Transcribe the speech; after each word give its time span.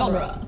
genre. 0.00 0.40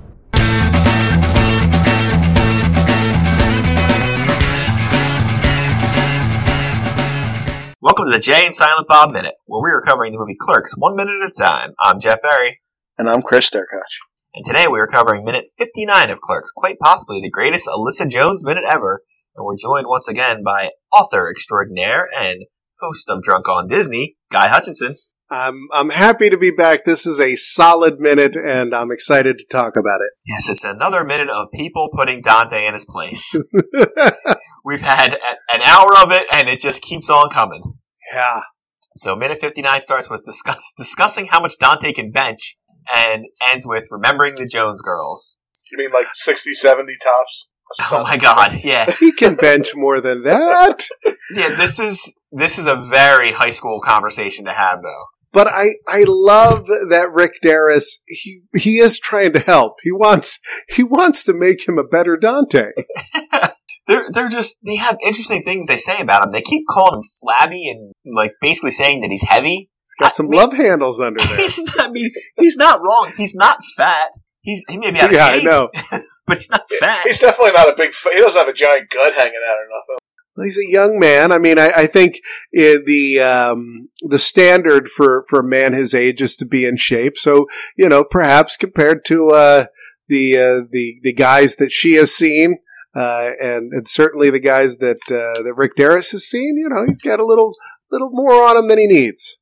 Welcome 7.83 8.07
to 8.07 8.13
the 8.13 8.21
Jay 8.23 8.47
and 8.47 8.55
Silent 8.55 8.89
Bob 8.89 9.13
Minute, 9.13 9.35
where 9.45 9.61
we 9.63 9.71
are 9.71 9.83
covering 9.83 10.13
the 10.13 10.19
movie 10.19 10.37
Clerks 10.41 10.73
one 10.79 10.97
minute 10.97 11.21
at 11.23 11.31
a 11.31 11.35
time. 11.35 11.75
I'm 11.79 12.01
Jeff 12.01 12.21
Ferry, 12.23 12.61
And 12.97 13.11
I'm 13.11 13.21
Chris 13.21 13.51
Derkach. 13.51 13.99
and 14.35 14.45
today 14.45 14.69
we 14.69 14.79
are 14.79 14.87
covering 14.87 15.25
minute 15.25 15.51
59 15.59 16.11
of 16.11 16.21
Clerks, 16.21 16.53
quite 16.53 16.79
possibly 16.79 17.21
the 17.21 17.29
greatest 17.29 17.67
Alyssa 17.67 18.09
Jones 18.09 18.45
minute 18.45 18.65
ever. 18.67 19.03
And 19.37 19.45
we're 19.45 19.57
joined 19.57 19.87
once 19.87 20.09
again 20.09 20.43
by 20.43 20.71
author 20.93 21.29
extraordinaire 21.29 22.09
and 22.17 22.45
host 22.81 23.11
of 23.11 23.23
Drunk 23.23 23.49
on 23.49 23.67
Disney, 23.67 24.17
Guy 24.31 24.49
Hutchinson. 24.49 24.97
I'm 25.33 25.67
I'm 25.73 25.89
happy 25.89 26.29
to 26.29 26.37
be 26.37 26.51
back. 26.51 26.85
This 26.85 27.07
is 27.07 27.19
a 27.19 27.37
solid 27.37 27.99
minute, 27.99 28.37
and 28.37 28.75
I'm 28.75 28.91
excited 28.93 29.39
to 29.39 29.47
talk 29.51 29.77
about 29.77 30.01
it. 30.03 30.11
Yes, 30.27 30.49
it's 30.51 30.63
another 30.65 31.05
minute 31.05 31.31
of 31.31 31.51
people 31.55 31.89
putting 31.97 32.21
Dante 32.21 32.67
in 32.67 32.75
his 32.75 32.85
place. 32.85 33.35
We've 34.65 34.81
had 34.83 35.15
a- 35.15 35.55
an 35.57 35.63
hour 35.65 35.97
of 36.03 36.13
it, 36.13 36.27
and 36.33 36.49
it 36.51 36.61
just 36.61 36.83
keeps 36.83 37.09
on 37.09 37.31
coming. 37.31 37.63
yeah, 38.13 38.41
So 38.97 39.17
minute 39.17 39.39
59 39.41 39.81
starts 39.81 40.11
with 40.11 40.23
discuss, 40.25 40.63
discussing 40.77 41.27
how 41.31 41.41
much 41.41 41.55
Dante 41.59 41.93
can 41.93 42.11
bench, 42.11 42.57
and 42.95 43.25
ends 43.51 43.67
with 43.67 43.89
remembering 43.91 44.35
the 44.35 44.47
Jones 44.47 44.83
girls. 44.83 45.39
You 45.73 45.79
mean 45.79 45.91
like 45.95 46.09
60, 46.13 46.53
70 46.53 46.93
tops? 47.03 47.49
Oh 47.91 48.03
my 48.03 48.19
god, 48.19 48.61
yeah. 48.63 48.85
he 49.01 49.13
can 49.13 49.35
bench 49.35 49.75
more 49.75 50.03
than 50.03 50.25
that. 50.25 50.87
Yeah, 51.35 51.55
this 51.57 51.79
is 51.79 52.13
this 52.33 52.59
is 52.59 52.67
a 52.67 52.75
very 52.77 53.31
high 53.33 53.53
school 53.53 53.81
conversation 53.81 54.45
to 54.45 54.53
have 54.53 54.83
though. 54.83 55.05
But 55.33 55.49
I 55.49 55.71
I 55.89 56.05
love 56.07 56.67
that 56.67 57.11
Rick 57.13 57.41
Derris. 57.43 58.01
He 58.07 58.43
he 58.55 58.79
is 58.79 58.99
trying 58.99 59.33
to 59.33 59.41
help. 59.41 59.77
He 59.83 59.91
wants 59.93 60.39
he 60.69 60.83
wants 60.83 61.25
to 61.25 61.33
make 61.33 61.67
him 61.67 61.79
a 61.79 61.85
better 61.85 62.17
Dante. 62.17 62.73
They're 63.89 64.07
they're 64.13 64.29
just 64.29 64.59
they 64.65 64.77
have 64.77 64.97
interesting 65.05 65.43
things 65.43 65.67
they 65.67 65.77
say 65.77 66.01
about 66.01 66.25
him. 66.25 66.33
They 66.33 66.43
keep 66.43 66.65
calling 66.71 67.01
him 67.01 67.03
flabby 67.21 67.69
and 67.69 67.93
like 68.15 68.33
basically 68.41 68.71
saying 68.71 69.01
that 69.01 69.11
he's 69.11 69.23
heavy. 69.23 69.71
He's 69.83 69.95
got 69.99 70.15
some 70.15 70.29
love 70.29 70.53
handles 70.53 71.01
under 71.01 71.19
there. 71.27 71.37
He's 71.37 71.59
not, 71.59 71.81
I 71.81 71.91
mean, 71.91 72.11
he's 72.37 72.57
not 72.57 72.81
wrong. 72.81 73.13
He's 73.17 73.35
not 73.35 73.59
fat. 73.77 74.11
He's 74.43 74.63
he 74.69 74.79
may 74.79 74.93
be 74.93 75.01
out 75.01 75.07
of 75.07 75.13
Yeah, 75.13 75.27
I 75.27 75.41
know. 75.43 75.71
but 76.27 76.39
he's 76.39 76.51
not 76.51 76.63
fat. 76.79 77.03
He's 77.05 77.19
definitely 77.19 77.53
not 77.53 77.71
a 77.71 77.75
big. 77.77 77.91
He 78.13 78.21
doesn't 78.21 78.39
have 78.39 78.49
a 78.49 78.53
giant 78.53 78.89
gut 78.89 79.15
hanging 79.15 79.35
out 79.49 79.57
or 79.57 79.67
nothing. 79.69 80.02
Well, 80.37 80.47
He's 80.47 80.59
a 80.59 80.71
young 80.71 80.99
man. 80.99 81.31
I 81.33 81.39
mean, 81.39 81.59
I, 81.59 81.71
I 81.77 81.87
think 81.87 82.17
uh, 82.57 82.81
the 82.87 83.21
um, 83.21 83.89
the 84.01 84.19
standard 84.19 84.89
for, 84.89 85.25
for 85.29 85.41
a 85.41 85.45
man 85.45 85.73
his 85.73 85.95
age 85.95 86.23
is 86.23 86.37
to 86.37 86.47
be 86.47 86.65
in 86.65 86.77
shape. 86.77 87.19
So 87.19 87.47
you 87.77 87.89
know, 87.89 88.05
perhaps 88.05 88.57
compared 88.57 89.05
to 89.07 89.31
uh, 89.31 89.67
the 90.09 90.37
uh, 90.37 90.61
the 90.71 91.01
the 91.03 91.13
guys 91.13 91.57
that 91.57 91.71
she 91.71 91.95
has 91.95 92.15
seen, 92.15 92.57
uh, 92.95 93.31
and 93.43 93.73
and 93.73 93.87
certainly 93.87 94.31
the 94.31 94.41
guys 94.41 94.79
that 94.79 95.01
uh, 95.09 95.43
that 95.43 95.55
Rick 95.57 95.77
Derris 95.77 96.13
has 96.13 96.25
seen, 96.25 96.57
you 96.57 96.69
know, 96.69 96.85
he's 96.87 97.03
got 97.03 97.21
a 97.21 97.27
little 97.27 97.55
little 97.91 98.11
more 98.13 98.45
on 98.45 98.57
him 98.57 98.69
than 98.69 98.79
he 98.79 98.87
needs. 98.87 99.37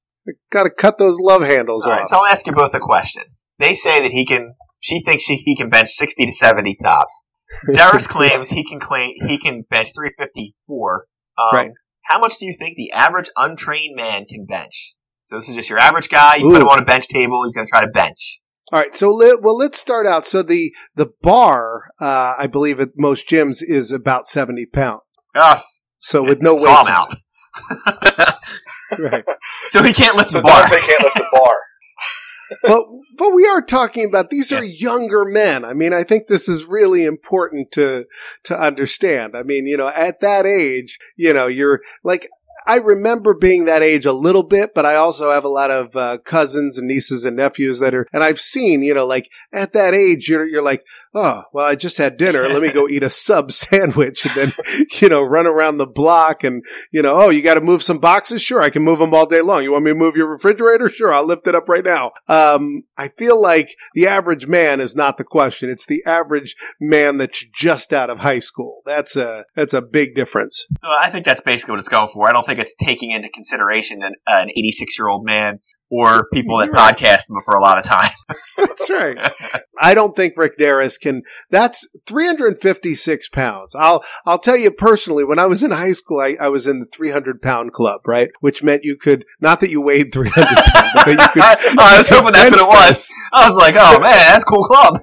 Got 0.53 0.65
to 0.65 0.71
cut 0.71 0.99
those 0.99 1.19
love 1.19 1.43
handles 1.43 1.87
All 1.87 1.93
off. 1.93 1.99
right, 2.01 2.09
so 2.09 2.17
I'll 2.19 2.27
ask 2.27 2.47
you 2.47 2.53
both 2.53 2.75
a 2.75 2.81
question. 2.81 3.23
They 3.59 3.75
say 3.75 4.03
that 4.03 4.11
he 4.11 4.27
can. 4.27 4.55
She 4.81 5.03
thinks 5.03 5.23
she, 5.23 5.37
he 5.37 5.57
can 5.57 5.71
bench 5.71 5.91
sixty 5.91 6.27
to 6.27 6.33
seventy 6.33 6.75
tops. 6.75 7.23
Derris 7.69 8.09
claims 8.09 8.49
he 8.49 8.65
can 8.65 8.81
claim 8.81 9.15
he 9.27 9.39
can 9.39 9.63
bench 9.71 9.89
three 9.95 10.11
fifty 10.17 10.55
four. 10.67 11.07
Um, 11.39 11.49
Right. 11.53 11.71
How 12.03 12.19
much 12.19 12.39
do 12.39 12.47
you 12.47 12.55
think 12.59 12.77
the 12.77 12.93
average 12.93 13.31
untrained 13.37 13.97
man 13.97 14.25
can 14.25 14.45
bench? 14.47 14.95
So 15.23 15.37
this 15.37 15.49
is 15.49 15.55
just 15.55 15.71
your 15.71 15.79
average 15.79 16.09
guy. 16.09 16.37
You 16.37 16.49
Ooh. 16.49 16.53
put 16.55 16.63
him 16.63 16.69
on 16.69 16.79
a 16.81 16.85
bench 16.85 17.07
table. 17.09 17.45
He's 17.45 17.55
going 17.55 17.67
to 17.67 17.71
try 17.71 17.83
to 17.83 17.91
bench. 17.91 18.41
All 18.73 18.81
right, 18.81 18.95
so 18.95 19.11
let, 19.13 19.43
well, 19.43 19.57
let's 19.57 19.79
start 19.79 20.07
out. 20.07 20.27
So 20.27 20.43
the 20.43 20.73
the 20.95 21.11
bar, 21.23 21.91
uh, 22.01 22.35
I 22.39 22.47
believe 22.47 22.79
at 22.79 22.91
most 22.97 23.29
gyms 23.29 23.63
is 23.63 23.91
about 23.91 24.29
seventy 24.29 24.65
pounds. 24.67 25.03
Us. 25.35 25.83
So 25.99 26.23
with 26.23 26.41
no 26.41 26.55
weight 26.55 26.67
out. 26.67 27.15
right? 28.99 29.25
So 29.69 29.83
he 29.83 29.93
can't 29.93 30.17
lift 30.17 30.33
So 30.33 30.39
the 30.39 30.43
bar. 30.43 30.63
Dante 30.63 30.87
can't 30.87 31.03
lift 31.03 31.17
the 31.17 31.27
bar. 31.33 31.55
but 32.63 32.85
but 33.17 33.35
we 33.35 33.47
are 33.47 33.63
talking 33.63 34.07
about 34.07 34.31
these 34.31 34.53
are 34.53 34.65
younger 34.65 35.25
men. 35.25 35.65
I 35.65 35.73
mean, 35.73 35.93
I 35.93 36.05
think 36.05 36.27
this 36.27 36.49
is 36.49 36.65
really 36.65 37.05
important 37.05 37.71
to 37.73 38.07
to 38.45 38.59
understand. 38.59 39.37
I 39.37 39.43
mean, 39.43 39.67
you 39.67 39.77
know, 39.77 39.89
at 39.89 40.21
that 40.21 40.47
age, 40.47 40.99
you 41.17 41.33
know, 41.33 41.47
you're 41.47 41.81
like 42.03 42.29
I 42.67 42.77
remember 42.77 43.35
being 43.35 43.65
that 43.65 43.83
age 43.83 44.07
a 44.07 44.13
little 44.13 44.43
bit, 44.43 44.75
but 44.75 44.87
I 44.87 44.97
also 44.97 45.31
have 45.31 45.45
a 45.45 45.49
lot 45.49 45.71
of 45.71 45.97
uh, 45.97 46.19
cousins 46.19 46.79
and 46.79 46.87
nieces 46.87 47.25
and 47.25 47.37
nephews 47.37 47.81
that 47.81 47.95
are, 47.95 48.07
and 48.13 48.23
I've 48.23 48.41
seen, 48.41 48.83
you 48.83 48.95
know, 48.95 49.07
like 49.07 49.31
at 49.53 49.73
that 49.73 49.95
age, 49.95 50.29
you're 50.29 50.47
you're 50.47 50.63
like, 50.63 50.85
oh, 51.15 51.43
well, 51.53 51.67
I 51.67 51.75
just 51.75 51.99
had 51.99 52.17
dinner. 52.17 52.49
Let 52.49 52.63
me 52.63 52.71
go 52.71 52.89
eat 52.89 53.03
a 53.03 53.11
sub 53.11 53.53
sandwich 53.53 54.27
and 54.27 54.35
then, 54.35 54.53
you 55.01 55.09
know, 55.09 55.23
run 55.23 55.47
around 55.47 55.79
the 55.79 55.87
block 55.87 56.45
and, 56.45 56.65
you 56.93 57.03
know, 57.03 57.15
oh, 57.15 57.31
you 57.31 57.43
got 57.43 57.55
to 57.55 57.61
move 57.61 57.83
some 57.83 57.99
boxes? 57.99 58.43
Sure, 58.43 58.63
I 58.63 58.71
can 58.71 58.83
move 58.83 58.99
them 58.99 59.15
all 59.15 59.27
day 59.27 59.41
long. 59.41 59.63
You 59.63 59.73
want 59.73 59.85
me 59.85 59.93
to 59.93 59.97
move 59.97 60.17
your 60.17 60.29
refrigerator? 60.29 60.89
Sure, 60.89 61.13
I'll 61.13 61.27
lift 61.27 61.47
it 61.47 61.55
up 61.55 61.69
right 61.69 61.85
now. 61.85 62.13
Um, 62.29 62.83
I 62.97 63.09
feel 63.09 63.41
like 63.41 63.75
the 63.95 64.07
average 64.07 64.47
man 64.47 64.81
is 64.81 64.95
not 64.95 65.17
the 65.19 65.25
question. 65.25 65.71
It's 65.71 65.87
the 65.87 66.03
average 66.07 66.57
man 66.81 67.17
that's 67.17 67.45
just 67.55 67.93
out 67.93 68.11
of 68.11 68.21
high 68.21 68.41
school. 68.41 68.83
That's 68.85 69.17
a 69.17 69.45
that's 69.55 69.75
a 69.75 69.83
big 69.83 70.15
difference. 70.15 70.67
Well, 70.83 70.97
I 70.99 71.11
think 71.11 71.25
that's 71.25 71.41
basically 71.41 71.73
what 71.73 71.81
it's 71.81 71.89
going 71.89 72.09
for. 72.09 72.29
I 72.29 72.33
don't 72.33 72.47
think 72.47 72.59
it's 72.59 72.75
taking 72.81 73.11
into 73.11 73.29
consideration 73.29 74.03
an, 74.03 74.15
an 74.27 74.51
86 74.51 74.99
year 74.99 75.09
old 75.09 75.25
man 75.25 75.61
or 75.91 76.27
people 76.33 76.59
that 76.59 76.71
right. 76.73 76.97
podcast 76.97 77.23
for 77.45 77.55
a 77.55 77.61
lot 77.61 77.79
of 77.79 77.85
time. 77.85 78.11
That's 78.57 78.91
right. 78.91 79.33
I 79.81 79.95
don't 79.95 80.15
think 80.15 80.35
Rick 80.37 80.59
Derris 80.59 81.01
can. 81.01 81.23
That's 81.51 81.89
356 82.07 83.29
pounds. 83.31 83.75
I'll 83.75 84.05
I'll 84.27 84.39
tell 84.39 84.57
you 84.57 84.71
personally. 84.71 85.25
When 85.25 85.39
I 85.39 85.47
was 85.47 85.63
in 85.63 85.71
high 85.71 85.93
school, 85.93 86.21
I, 86.21 86.37
I 86.41 86.49
was 86.49 86.67
in 86.67 86.81
the 86.81 86.87
300 86.87 87.43
pound 87.43 87.73
club, 87.73 88.03
right? 88.07 88.31
Which 88.41 88.63
meant 88.63 88.85
you 88.85 88.97
could 88.97 89.25
not 89.41 89.61
that 89.61 89.71
you 89.71 89.81
weighed 89.81 90.13
300 90.13 90.47
pounds, 90.47 90.93
but 90.95 91.11
you 91.11 91.17
could. 91.17 91.43
I 91.79 91.99
was 91.99 92.09
hoping 92.09 92.33
that's 92.33 92.51
what 92.51 92.61
it 92.61 92.67
was. 92.67 93.09
I 93.33 93.49
was 93.49 93.57
like, 93.57 93.75
oh 93.79 93.99
man, 93.99 94.13
that's 94.13 94.45
cool 94.45 94.65
club. 94.65 95.01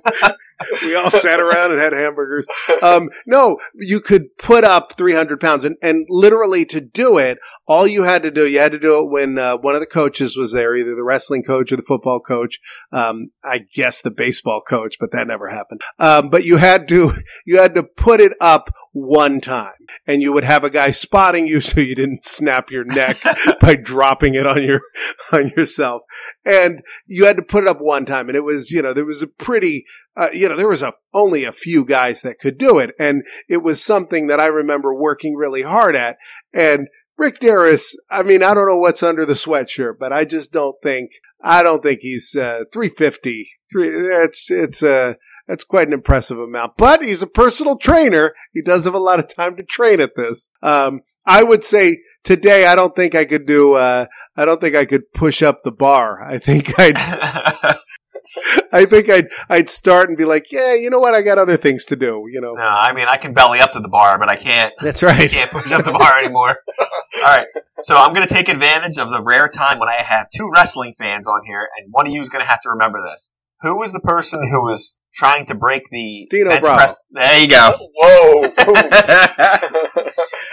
we 0.81 0.95
all 0.95 1.09
sat 1.09 1.39
around 1.39 1.71
and 1.71 1.79
had 1.79 1.93
hamburgers. 1.93 2.47
Um, 2.81 3.09
no, 3.25 3.57
you 3.75 3.99
could 3.99 4.37
put 4.37 4.63
up 4.63 4.93
300 4.93 5.39
pounds 5.39 5.63
and, 5.63 5.77
and 5.81 6.05
literally 6.09 6.65
to 6.65 6.81
do 6.81 7.17
it, 7.17 7.37
all 7.67 7.87
you 7.87 8.03
had 8.03 8.23
to 8.23 8.31
do, 8.31 8.47
you 8.47 8.59
had 8.59 8.71
to 8.71 8.79
do 8.79 8.99
it 8.99 9.09
when, 9.09 9.37
uh, 9.37 9.57
one 9.57 9.75
of 9.75 9.81
the 9.81 9.87
coaches 9.87 10.37
was 10.37 10.51
there, 10.51 10.75
either 10.75 10.95
the 10.95 11.03
wrestling 11.03 11.43
coach 11.43 11.71
or 11.71 11.75
the 11.75 11.83
football 11.83 12.19
coach. 12.19 12.59
Um, 12.91 13.31
I 13.43 13.59
guess 13.73 14.01
the 14.01 14.11
baseball 14.11 14.61
coach, 14.61 14.97
but 14.99 15.11
that 15.11 15.27
never 15.27 15.49
happened. 15.49 15.81
Um, 15.99 16.29
but 16.29 16.45
you 16.45 16.57
had 16.57 16.87
to, 16.89 17.13
you 17.45 17.59
had 17.59 17.75
to 17.75 17.83
put 17.83 18.19
it 18.19 18.33
up 18.41 18.73
one 18.93 19.39
time 19.41 19.73
and 20.05 20.21
you 20.21 20.33
would 20.33 20.43
have 20.43 20.63
a 20.63 20.69
guy 20.69 20.91
spotting 20.91 21.47
you 21.47 21.61
so 21.61 21.79
you 21.79 21.95
didn't 21.95 22.25
snap 22.25 22.71
your 22.71 22.83
neck 22.83 23.17
by 23.59 23.75
dropping 23.75 24.35
it 24.35 24.45
on 24.45 24.63
your, 24.63 24.81
on 25.31 25.51
yourself. 25.55 26.01
And 26.45 26.81
you 27.05 27.25
had 27.25 27.37
to 27.37 27.43
put 27.43 27.63
it 27.63 27.69
up 27.69 27.79
one 27.79 28.05
time 28.05 28.29
and 28.29 28.35
it 28.35 28.43
was, 28.43 28.71
you 28.71 28.81
know, 28.81 28.93
there 28.93 29.05
was 29.05 29.21
a 29.21 29.27
pretty, 29.27 29.85
uh, 30.15 30.29
you 30.33 30.49
know, 30.49 30.55
there 30.55 30.67
was 30.67 30.81
a, 30.81 30.93
only 31.13 31.43
a 31.43 31.51
few 31.51 31.85
guys 31.85 32.21
that 32.21 32.39
could 32.39 32.57
do 32.57 32.79
it. 32.79 32.93
And 32.99 33.23
it 33.47 33.63
was 33.63 33.83
something 33.83 34.27
that 34.27 34.39
I 34.39 34.47
remember 34.47 34.93
working 34.93 35.35
really 35.35 35.61
hard 35.61 35.95
at. 35.95 36.17
And 36.53 36.87
Rick 37.17 37.39
Derris, 37.39 37.95
I 38.11 38.21
mean, 38.23 38.43
I 38.43 38.53
don't 38.53 38.67
know 38.67 38.77
what's 38.77 39.01
under 39.01 39.25
the 39.25 39.33
sweatshirt, 39.33 39.93
but 39.99 40.13
I 40.13 40.23
just 40.23 40.51
don't 40.51 40.75
think, 40.83 41.11
I 41.41 41.63
don't 41.63 41.81
think 41.81 42.01
he's, 42.01 42.35
uh, 42.35 42.65
350. 42.71 43.49
Three, 43.71 43.89
it's, 43.89 44.51
it's, 44.51 44.83
uh, 44.83 45.15
that's 45.47 45.63
quite 45.63 45.87
an 45.87 45.93
impressive 45.93 46.37
amount, 46.37 46.73
but 46.77 47.03
he's 47.03 47.21
a 47.21 47.27
personal 47.27 47.77
trainer. 47.77 48.33
He 48.53 48.61
does 48.61 48.85
have 48.85 48.93
a 48.93 48.99
lot 48.99 49.19
of 49.19 49.33
time 49.33 49.55
to 49.57 49.63
train 49.63 49.99
at 50.01 50.15
this. 50.15 50.49
Um, 50.61 51.01
I 51.25 51.43
would 51.43 51.63
say 51.63 51.99
today, 52.23 52.65
I 52.65 52.75
don't 52.75 52.95
think 52.95 53.15
I 53.15 53.25
could 53.25 53.45
do, 53.45 53.73
uh, 53.73 54.07
I 54.35 54.45
don't 54.45 54.59
think 54.59 54.75
I 54.75 54.85
could 54.85 55.11
push 55.13 55.41
up 55.41 55.63
the 55.63 55.71
bar. 55.71 56.21
I 56.21 56.37
think 56.37 56.73
I'd, 56.79 56.97
I 58.73 58.85
think 58.85 59.09
I'd 59.09 59.27
I'd 59.49 59.69
start 59.69 60.09
and 60.09 60.17
be 60.17 60.25
like, 60.25 60.51
yeah, 60.51 60.73
you 60.73 60.89
know 60.89 60.99
what? 60.99 61.13
I 61.13 61.21
got 61.21 61.37
other 61.37 61.57
things 61.57 61.85
to 61.85 61.95
do. 61.95 62.25
You 62.29 62.41
know. 62.41 62.53
no, 62.53 62.61
I 62.61 62.93
mean, 62.93 63.07
I 63.07 63.17
can 63.17 63.33
belly 63.33 63.59
up 63.59 63.71
to 63.71 63.79
the 63.79 63.89
bar, 63.89 64.19
but 64.19 64.29
I 64.29 64.35
can't, 64.35 64.73
That's 64.79 65.03
right. 65.03 65.21
I 65.21 65.27
can't 65.27 65.51
push 65.51 65.71
up 65.71 65.85
the 65.85 65.91
bar 65.91 66.19
anymore. 66.19 66.55
All 66.79 67.23
right. 67.23 67.47
So 67.83 67.95
I'm 67.95 68.13
going 68.13 68.27
to 68.27 68.33
take 68.33 68.49
advantage 68.49 68.97
of 68.97 69.09
the 69.09 69.23
rare 69.23 69.47
time 69.47 69.79
when 69.79 69.89
I 69.89 70.03
have 70.03 70.27
two 70.35 70.49
wrestling 70.51 70.93
fans 70.97 71.27
on 71.27 71.41
here, 71.45 71.67
and 71.77 71.87
one 71.91 72.07
of 72.07 72.13
you 72.13 72.21
is 72.21 72.29
going 72.29 72.43
to 72.43 72.49
have 72.49 72.61
to 72.63 72.69
remember 72.71 72.99
this. 73.01 73.31
Who 73.61 73.77
was 73.77 73.91
the 73.91 73.99
person 73.99 74.47
who 74.51 74.61
was 74.63 74.99
trying 75.17 75.45
to 75.47 75.55
break 75.55 75.83
the 75.89 76.27
Dino 76.29 76.49
bench 76.51 76.61
Bravo. 76.61 76.77
press? 76.77 77.03
There 77.11 77.39
you 77.39 77.47
go. 77.47 77.71
Whoa. 77.95 78.43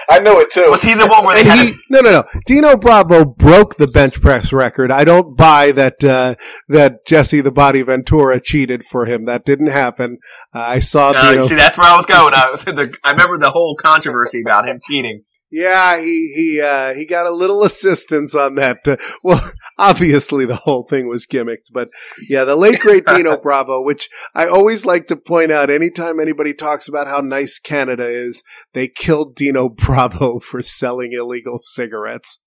I 0.09 0.19
know 0.21 0.39
it 0.41 0.51
too. 0.51 0.67
was 0.71 0.83
he 0.83 0.95
the 0.95 1.07
one 1.07 1.25
where 1.25 1.35
they 1.43 1.49
And 1.49 1.59
had? 1.59 1.67
he, 1.69 1.75
no, 1.91 2.01
no, 2.01 2.11
no. 2.13 2.25
Dino 2.47 2.77
Bravo 2.77 3.25
broke 3.25 3.77
the 3.77 3.87
bench 3.87 4.21
press 4.21 4.53
record. 4.53 4.91
I 4.91 5.05
don't 5.05 5.37
buy 5.37 5.73
that 5.73 6.03
uh, 6.05 6.35
that 6.69 7.07
Jesse 7.07 7.41
the 7.41 7.51
Body 7.53 7.83
Ventura 7.83 8.41
cheated 8.41 8.85
for 8.85 9.07
him. 9.07 9.25
That 9.27 9.45
didn't 9.45 9.69
happen. 9.69 10.19
Uh, 10.55 10.61
I 10.61 10.79
saw 10.81 11.11
Uh, 11.15 11.31
Dino. 11.33 11.47
see, 11.47 11.55
that's 11.55 11.79
where 11.79 11.89
I 11.89 11.97
was 11.97 12.07
going. 12.07 12.35
I, 12.35 12.51
was, 12.51 12.65
the, 12.65 12.95
I 13.05 13.13
remember 13.13 13.39
the 13.39 13.51
whole 13.51 13.77
controversy 13.81 14.41
about 14.45 14.69
him 14.69 14.81
cheating. 14.87 15.23
Yeah, 15.57 16.01
he 16.01 16.33
he 16.35 16.61
uh, 16.61 16.95
he 16.95 17.07
got 17.07 17.29
a 17.29 17.31
little 17.31 17.63
assistance 17.63 18.35
on 18.35 18.57
that. 18.57 18.79
Uh, 18.89 18.97
well, 19.23 19.41
obviously 19.79 20.45
the 20.47 20.57
whole 20.57 20.83
thing 20.83 21.07
was 21.07 21.29
gimmicked, 21.29 21.71
but 21.73 21.91
yeah, 22.29 22.45
the 22.45 22.57
late 22.57 22.81
great 22.81 23.07
Dino 23.07 23.37
Bravo, 23.37 23.81
which 23.81 24.11
I 24.35 24.49
always 24.49 24.85
like 24.85 25.07
to 25.07 25.17
point 25.17 25.53
out 25.53 25.71
anytime 25.71 26.19
anybody 26.19 26.55
talks 26.55 26.89
about 26.89 27.07
how 27.07 27.21
nice 27.21 27.61
Canada 27.61 28.05
is, 28.05 28.43
they 28.73 28.89
killed 28.89 29.37
Dino 29.37 29.69
Bravo 29.69 30.41
for 30.41 30.61
selling 30.61 31.13
illegal 31.13 31.61
cigarettes. 31.61 32.41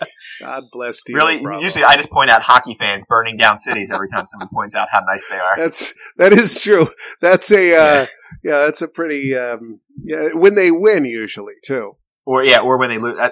God 0.40 0.64
bless 0.72 1.00
you. 1.08 1.16
really, 1.16 1.42
Bravo. 1.42 1.62
usually 1.62 1.84
I 1.84 1.96
just 1.96 2.10
point 2.10 2.30
out 2.30 2.42
hockey 2.42 2.74
fans 2.78 3.04
burning 3.08 3.36
down 3.36 3.58
cities 3.58 3.90
every 3.90 4.08
time 4.08 4.26
someone 4.26 4.48
points 4.52 4.74
out 4.74 4.88
how 4.90 5.00
nice 5.00 5.26
they 5.28 5.38
are. 5.38 5.56
That's 5.56 5.94
that 6.16 6.32
is 6.32 6.58
true. 6.60 6.88
That's 7.20 7.50
a 7.50 7.74
uh, 7.76 8.06
yeah, 8.42 8.58
that's 8.64 8.82
a 8.82 8.88
pretty 8.88 9.36
um, 9.36 9.80
yeah. 10.02 10.30
When 10.32 10.54
they 10.54 10.70
win, 10.70 11.04
usually 11.04 11.54
too. 11.64 11.96
Or 12.26 12.42
yeah, 12.42 12.60
or 12.60 12.78
when 12.78 12.90
they 12.90 12.98
lose. 12.98 13.18
Uh, 13.18 13.30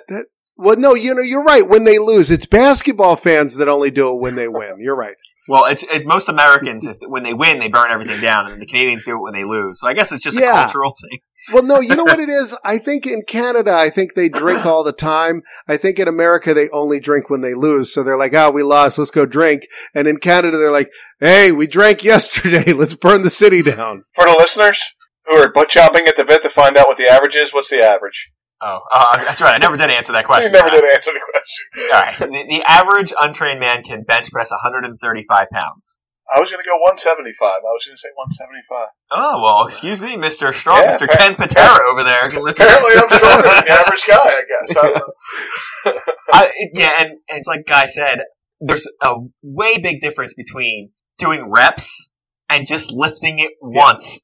Well, 0.57 0.77
no, 0.77 0.95
you 0.95 1.15
know, 1.15 1.23
you're 1.23 1.43
right. 1.43 1.67
When 1.67 1.85
they 1.85 1.99
lose, 1.99 2.31
it's 2.31 2.47
basketball 2.47 3.17
fans 3.17 3.57
that 3.57 3.69
only 3.69 3.91
do 3.91 4.11
it 4.11 4.21
when 4.21 4.37
they 4.37 4.49
win. 4.49 4.75
You're 4.81 4.97
right. 4.97 5.17
Well, 5.49 5.65
it's, 5.67 5.83
it's 5.83 6.05
most 6.07 6.29
Americans. 6.29 6.85
If 6.87 6.99
when 7.09 7.23
they 7.23 7.35
win, 7.35 7.59
they 7.59 7.69
burn 7.69 7.91
everything 7.91 8.21
down, 8.21 8.51
and 8.51 8.61
the 8.61 8.67
Canadians 8.67 9.05
do 9.05 9.17
it 9.17 9.21
when 9.23 9.33
they 9.35 9.45
lose. 9.45 9.81
So 9.81 9.87
I 9.89 9.95
guess 9.95 10.13
it's 10.13 10.23
just 10.25 10.39
Yeah. 10.39 10.51
a 10.53 10.65
cultural 10.65 10.95
thing. 11.01 11.21
Well, 11.53 11.65
no, 11.65 11.81
you 11.81 11.97
know 11.97 12.05
what 12.05 12.21
it 12.27 12.29
is? 12.29 12.57
I 12.65 12.79
think 12.79 13.07
in 13.07 13.23
Canada, 13.27 13.73
I 13.75 13.91
think 13.91 14.15
they 14.15 14.29
drink 14.29 14.65
all 14.65 14.85
the 14.85 14.93
time. 14.93 15.43
I 15.67 15.77
think 15.77 15.99
in 15.99 16.07
America, 16.07 16.55
they 16.55 16.69
only 16.71 17.01
drink 17.01 17.29
when 17.31 17.41
they 17.41 17.55
lose. 17.55 17.93
So 17.93 18.03
they're 18.05 18.17
like, 18.19 18.35
oh, 18.35 18.51
we 18.53 18.63
lost. 18.63 18.99
Let's 18.99 19.11
go 19.11 19.27
drink. 19.27 19.67
And 19.95 20.07
in 20.07 20.19
Canada, 20.19 20.57
they're 20.59 20.71
like, 20.73 20.91
hey, 21.19 21.51
we 21.53 21.67
drank 21.67 22.05
yesterday. 22.05 22.73
Let's 22.73 22.95
burn 22.95 23.23
the 23.23 23.31
city 23.31 23.63
down. 23.63 24.05
For 24.15 24.25
the 24.25 24.37
listeners 24.39 24.81
who 25.27 25.37
are 25.37 25.53
butt 25.53 25.71
chomping 25.71 26.07
at 26.09 26.17
the 26.17 26.25
bit 26.25 26.43
to 26.43 26.51
find 26.51 26.77
out 26.77 26.87
what 26.89 26.97
the 26.99 27.09
average 27.09 27.37
is, 27.37 27.53
what's 27.53 27.71
the 27.71 27.81
average? 27.83 28.31
Oh, 28.65 28.81
uh, 28.93 29.17
that's 29.25 29.41
right. 29.41 29.55
I 29.55 29.59
never 29.59 29.77
did 29.77 29.91
answer 29.91 30.13
that 30.13 30.25
question. 30.31 30.53
You 30.53 30.59
question. 30.61 30.79
never 30.81 30.87
did 30.87 30.95
answer 30.95 31.11
the 31.13 31.21
question. 31.21 31.65
All 31.93 32.01
right. 32.01 32.17
The, 32.49 32.57
the 32.57 32.63
average 32.69 33.13
untrained 33.21 33.61
man 33.61 33.83
can 33.83 34.03
bench 34.05 34.31
press 34.31 34.51
135 34.51 35.49
pounds. 35.53 35.99
I 36.35 36.41
was 36.41 36.51
going 36.51 36.63
to 36.63 36.69
go 36.69 36.77
175. 36.77 37.37
I 37.43 37.59
was 37.61 37.85
going 37.85 37.97
to 37.97 38.01
say 38.01 38.09
175. 38.15 38.89
Oh 39.11 39.43
well, 39.43 39.67
excuse 39.67 40.01
me, 40.01 40.17
Mister 40.17 40.53
Strong, 40.55 40.81
Yeah, 40.83 40.87
Mister 40.93 41.07
Ken 41.07 41.35
Patera 41.35 41.91
over 41.91 42.05
there. 42.05 42.31
Can 42.31 42.43
lift 42.43 42.59
Apparently, 42.59 42.93
I'm 42.95 43.11
stronger 43.11 43.43
than 43.43 43.65
the 43.67 43.71
average 43.83 44.05
guy. 44.07 44.17
I 44.17 44.43
guess. 44.49 44.77
I 44.77 44.83
don't 44.83 44.95
know. 44.95 46.01
I, 46.33 46.53
yeah, 46.73 46.93
and, 47.01 47.09
and 47.29 47.39
it's 47.39 47.49
like 47.49 47.67
Guy 47.67 47.85
said, 47.87 48.23
there's 48.61 48.87
a 49.03 49.17
way 49.43 49.79
big 49.79 50.01
difference 50.01 50.33
between 50.33 50.93
doing 51.19 51.51
reps 51.51 52.09
and 52.49 52.67
just 52.67 52.93
lifting 52.93 53.39
it 53.39 53.53
once. 53.61 54.21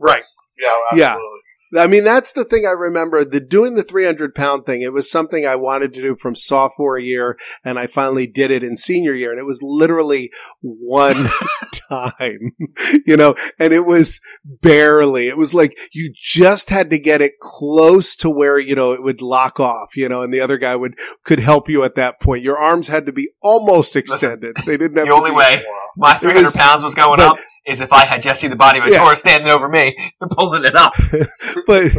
Right. 0.00 0.24
Yeah, 0.58 0.76
Yeah. 0.94 1.18
I 1.76 1.86
mean, 1.86 2.04
that's 2.04 2.32
the 2.32 2.44
thing 2.44 2.66
I 2.66 2.72
remember. 2.72 3.24
The 3.24 3.40
doing 3.40 3.74
the 3.74 3.82
300 3.82 4.34
pound 4.34 4.66
thing, 4.66 4.82
it 4.82 4.92
was 4.92 5.10
something 5.10 5.46
I 5.46 5.56
wanted 5.56 5.92
to 5.94 6.02
do 6.02 6.16
from 6.16 6.34
sophomore 6.34 6.98
year, 6.98 7.38
and 7.64 7.78
I 7.78 7.86
finally 7.86 8.26
did 8.26 8.50
it 8.50 8.64
in 8.64 8.76
senior 8.76 9.14
year, 9.14 9.30
and 9.30 9.38
it 9.38 9.46
was 9.46 9.62
literally 9.62 10.30
one 10.60 11.26
time, 11.88 12.52
you 13.06 13.16
know, 13.16 13.34
and 13.58 13.72
it 13.72 13.86
was 13.86 14.20
barely. 14.44 15.28
It 15.28 15.36
was 15.36 15.54
like 15.54 15.78
you 15.92 16.12
just 16.14 16.70
had 16.70 16.90
to 16.90 16.98
get 16.98 17.22
it 17.22 17.38
close 17.40 18.16
to 18.16 18.30
where, 18.30 18.58
you 18.58 18.74
know, 18.74 18.92
it 18.92 19.02
would 19.02 19.22
lock 19.22 19.60
off, 19.60 19.96
you 19.96 20.08
know, 20.08 20.22
and 20.22 20.32
the 20.32 20.40
other 20.40 20.58
guy 20.58 20.74
would, 20.74 20.98
could 21.24 21.40
help 21.40 21.68
you 21.68 21.84
at 21.84 21.94
that 21.94 22.20
point. 22.20 22.42
Your 22.42 22.58
arms 22.58 22.88
had 22.88 23.06
to 23.06 23.12
be 23.12 23.30
almost 23.42 23.94
extended. 23.94 24.56
They 24.66 24.76
didn't 24.76 24.96
have 24.96 25.06
the 25.06 25.14
only 25.14 25.30
way 25.30 25.62
Wow. 25.64 25.89
My 26.00 26.14
300 26.18 26.44
was- 26.46 26.56
pounds 26.56 26.82
was 26.82 26.94
going 26.94 27.18
but- 27.18 27.28
up 27.28 27.36
is 27.66 27.80
if 27.80 27.92
I 27.92 28.06
had 28.06 28.22
Jesse 28.22 28.48
the 28.48 28.56
Body 28.56 28.78
Yeah. 28.78 28.86
Ventura 28.88 29.16
standing 29.16 29.48
over 29.50 29.68
me 29.68 29.94
and 30.20 30.30
pulling 30.36 30.64
it 30.64 30.74
up. 30.74 30.94
but 31.66 31.92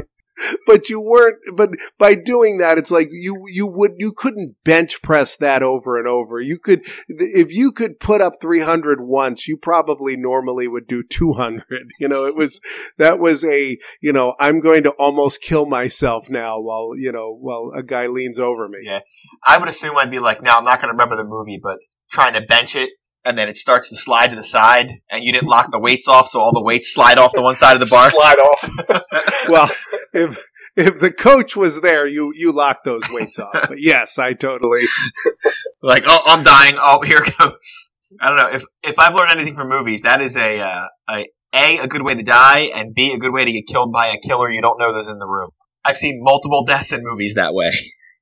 but 0.65 0.89
you 0.89 0.99
weren't 0.99 1.37
but 1.55 1.69
by 1.99 2.15
doing 2.15 2.57
that 2.57 2.79
it's 2.79 2.89
like 2.89 3.09
you 3.11 3.43
you 3.47 3.67
would 3.67 3.91
you 3.97 4.11
couldn't 4.11 4.55
bench 4.63 4.99
press 5.03 5.35
that 5.35 5.61
over 5.61 5.99
and 5.99 6.07
over 6.07 6.39
you 6.41 6.57
could 6.57 6.81
if 7.07 7.51
you 7.51 7.71
could 7.71 7.99
put 7.99 8.21
up 8.21 8.33
300 8.41 8.99
once 9.01 9.47
you 9.47 9.55
probably 9.55 10.17
normally 10.17 10.67
would 10.67 10.87
do 10.87 11.03
200 11.07 11.63
you 11.99 12.07
know 12.07 12.25
it 12.25 12.35
was 12.35 12.59
that 12.97 13.19
was 13.19 13.43
a 13.43 13.77
you 14.01 14.11
know 14.11 14.33
i'm 14.39 14.59
going 14.61 14.81
to 14.81 14.91
almost 14.91 15.43
kill 15.43 15.67
myself 15.67 16.27
now 16.27 16.59
while 16.59 16.91
you 16.97 17.11
know 17.11 17.37
while 17.39 17.71
a 17.75 17.83
guy 17.83 18.07
leans 18.07 18.39
over 18.39 18.67
me 18.67 18.79
Yeah. 18.81 19.01
I 19.45 19.59
would 19.59 19.69
assume 19.69 19.95
I'd 19.97 20.09
be 20.11 20.19
like, 20.19 20.41
now 20.41 20.57
I'm 20.57 20.63
not 20.63 20.79
going 20.81 20.89
to 20.89 20.93
remember 20.93 21.15
the 21.17 21.23
movie, 21.23 21.59
but 21.61 21.79
trying 22.11 22.33
to 22.33 22.41
bench 22.41 22.75
it. 22.75 22.91
And 23.23 23.37
then 23.37 23.49
it 23.49 23.57
starts 23.57 23.89
to 23.89 23.97
slide 23.97 24.31
to 24.31 24.35
the 24.35 24.43
side, 24.43 24.89
and 25.09 25.23
you 25.23 25.31
didn't 25.31 25.47
lock 25.47 25.71
the 25.71 25.79
weights 25.79 26.07
off, 26.07 26.29
so 26.29 26.39
all 26.39 26.53
the 26.53 26.63
weights 26.63 26.91
slide 26.91 27.19
off 27.19 27.33
the 27.33 27.41
one 27.41 27.55
side 27.55 27.73
of 27.73 27.79
the 27.79 27.85
bar. 27.85 28.09
Slide 28.09 28.39
off. 28.39 29.47
well 29.49 29.69
if 30.13 30.43
if 30.75 30.99
the 30.99 31.11
coach 31.11 31.55
was 31.55 31.81
there 31.81 32.07
you 32.07 32.31
you 32.35 32.51
locked 32.51 32.85
those 32.85 33.03
weights 33.09 33.39
off 33.39 33.51
but 33.53 33.79
yes 33.79 34.19
i 34.19 34.33
totally 34.33 34.83
like, 35.81 36.03
oh, 36.05 36.21
I'm 36.25 36.43
dying. 36.43 36.75
Oh, 36.77 37.01
here 37.01 37.19
it 37.25 37.37
goes. 37.37 37.91
I 38.19 38.27
don't 38.27 38.37
know 38.37 38.49
if 38.49 38.63
if 38.83 38.99
I've 38.99 39.15
learned 39.15 39.31
anything 39.31 39.55
from 39.55 39.69
movies, 39.69 40.01
that 40.01 40.21
is 40.21 40.35
a 40.35 40.59
uh, 40.59 40.87
a 41.09 41.27
a 41.53 41.77
a 41.79 41.87
good 41.87 42.01
way 42.01 42.15
to 42.15 42.23
die, 42.23 42.71
and 42.75 42.93
b 42.93 43.13
a 43.13 43.17
good 43.17 43.33
way 43.33 43.45
to 43.45 43.51
get 43.51 43.67
killed 43.67 43.93
by 43.93 44.07
a 44.07 44.17
killer 44.17 44.51
you 44.51 44.61
don't 44.61 44.79
know 44.79 44.93
that's 44.93 45.07
in 45.07 45.17
the 45.17 45.27
room. 45.27 45.51
I've 45.83 45.97
seen 45.97 46.19
multiple 46.21 46.65
deaths 46.65 46.91
in 46.91 47.01
movies 47.03 47.35
that 47.35 47.53
way. 47.53 47.71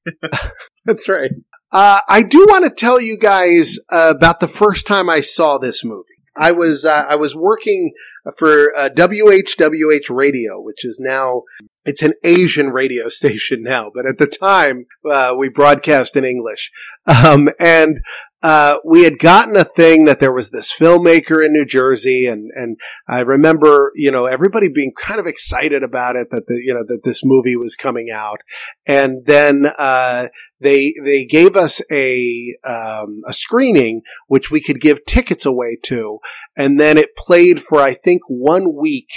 That's 0.86 1.10
right. 1.10 1.31
Uh, 1.71 2.00
I 2.07 2.24
do 2.24 2.45
want 2.50 2.63
to 2.63 2.71
tell 2.71 3.00
you 3.00 3.18
guys 3.18 3.77
uh, 3.92 4.13
about 4.16 4.39
the 4.39 4.48
first 4.48 4.88
time 4.88 5.10
I 5.10 5.21
saw 5.21 5.57
this 5.57 5.86
movie. 5.86 6.06
I 6.36 6.51
was 6.51 6.86
uh, 6.86 7.06
I 7.07 7.16
was 7.16 7.36
working 7.36 7.94
for 8.38 8.71
uh, 8.77 8.89
WHWH 8.89 10.10
Radio, 10.10 10.60
which 10.60 10.86
is 10.86 11.00
now 11.00 11.44
it's 11.86 12.01
an 12.01 12.13
Asian 12.24 12.69
radio 12.69 13.10
station 13.10 13.62
now, 13.62 13.92
but 13.94 14.06
at 14.06 14.18
the 14.18 14.27
time 14.27 14.86
uh, 15.10 15.36
we 15.38 15.50
broadcast 15.50 16.16
in 16.16 16.24
English, 16.24 16.71
um, 17.06 17.50
and 17.60 18.01
uh, 18.41 18.77
we 18.86 19.03
had 19.03 19.19
gotten 19.19 19.57
a 19.57 19.65
thing 19.65 20.06
that 20.06 20.19
there 20.19 20.33
was 20.33 20.51
this 20.51 20.74
filmmaker 20.74 21.45
in 21.45 21.51
New 21.51 21.65
Jersey, 21.65 22.25
and 22.25 22.50
and 22.56 22.80
I 23.07 23.19
remember 23.19 23.91
you 23.95 24.12
know 24.12 24.27
everybody 24.27 24.69
being 24.69 24.94
kind 24.97 25.19
of 25.19 25.27
excited 25.27 25.83
about 25.83 26.15
it 26.15 26.30
that 26.31 26.47
the 26.47 26.62
you 26.63 26.74
know 26.74 26.86
that 26.88 27.03
this 27.03 27.21
movie 27.24 27.57
was 27.57 27.75
coming 27.75 28.09
out, 28.09 28.39
and 28.88 29.25
then 29.25 29.69
uh, 29.77 30.30
they 30.62 30.94
they 31.03 31.25
gave 31.25 31.57
us 31.57 31.81
a 31.91 32.56
um, 32.63 33.21
a 33.27 33.33
screening 33.33 34.03
which 34.27 34.50
we 34.50 34.62
could 34.62 34.80
give 34.80 35.06
tickets 35.06 35.45
away 35.45 35.77
to, 35.83 36.19
and 36.56 36.80
then 36.80 36.97
it 36.97 37.18
played 37.18 37.62
for 37.62 37.81
I 37.81 37.94
think 37.94 38.21
one 38.27 38.74
week 38.74 39.09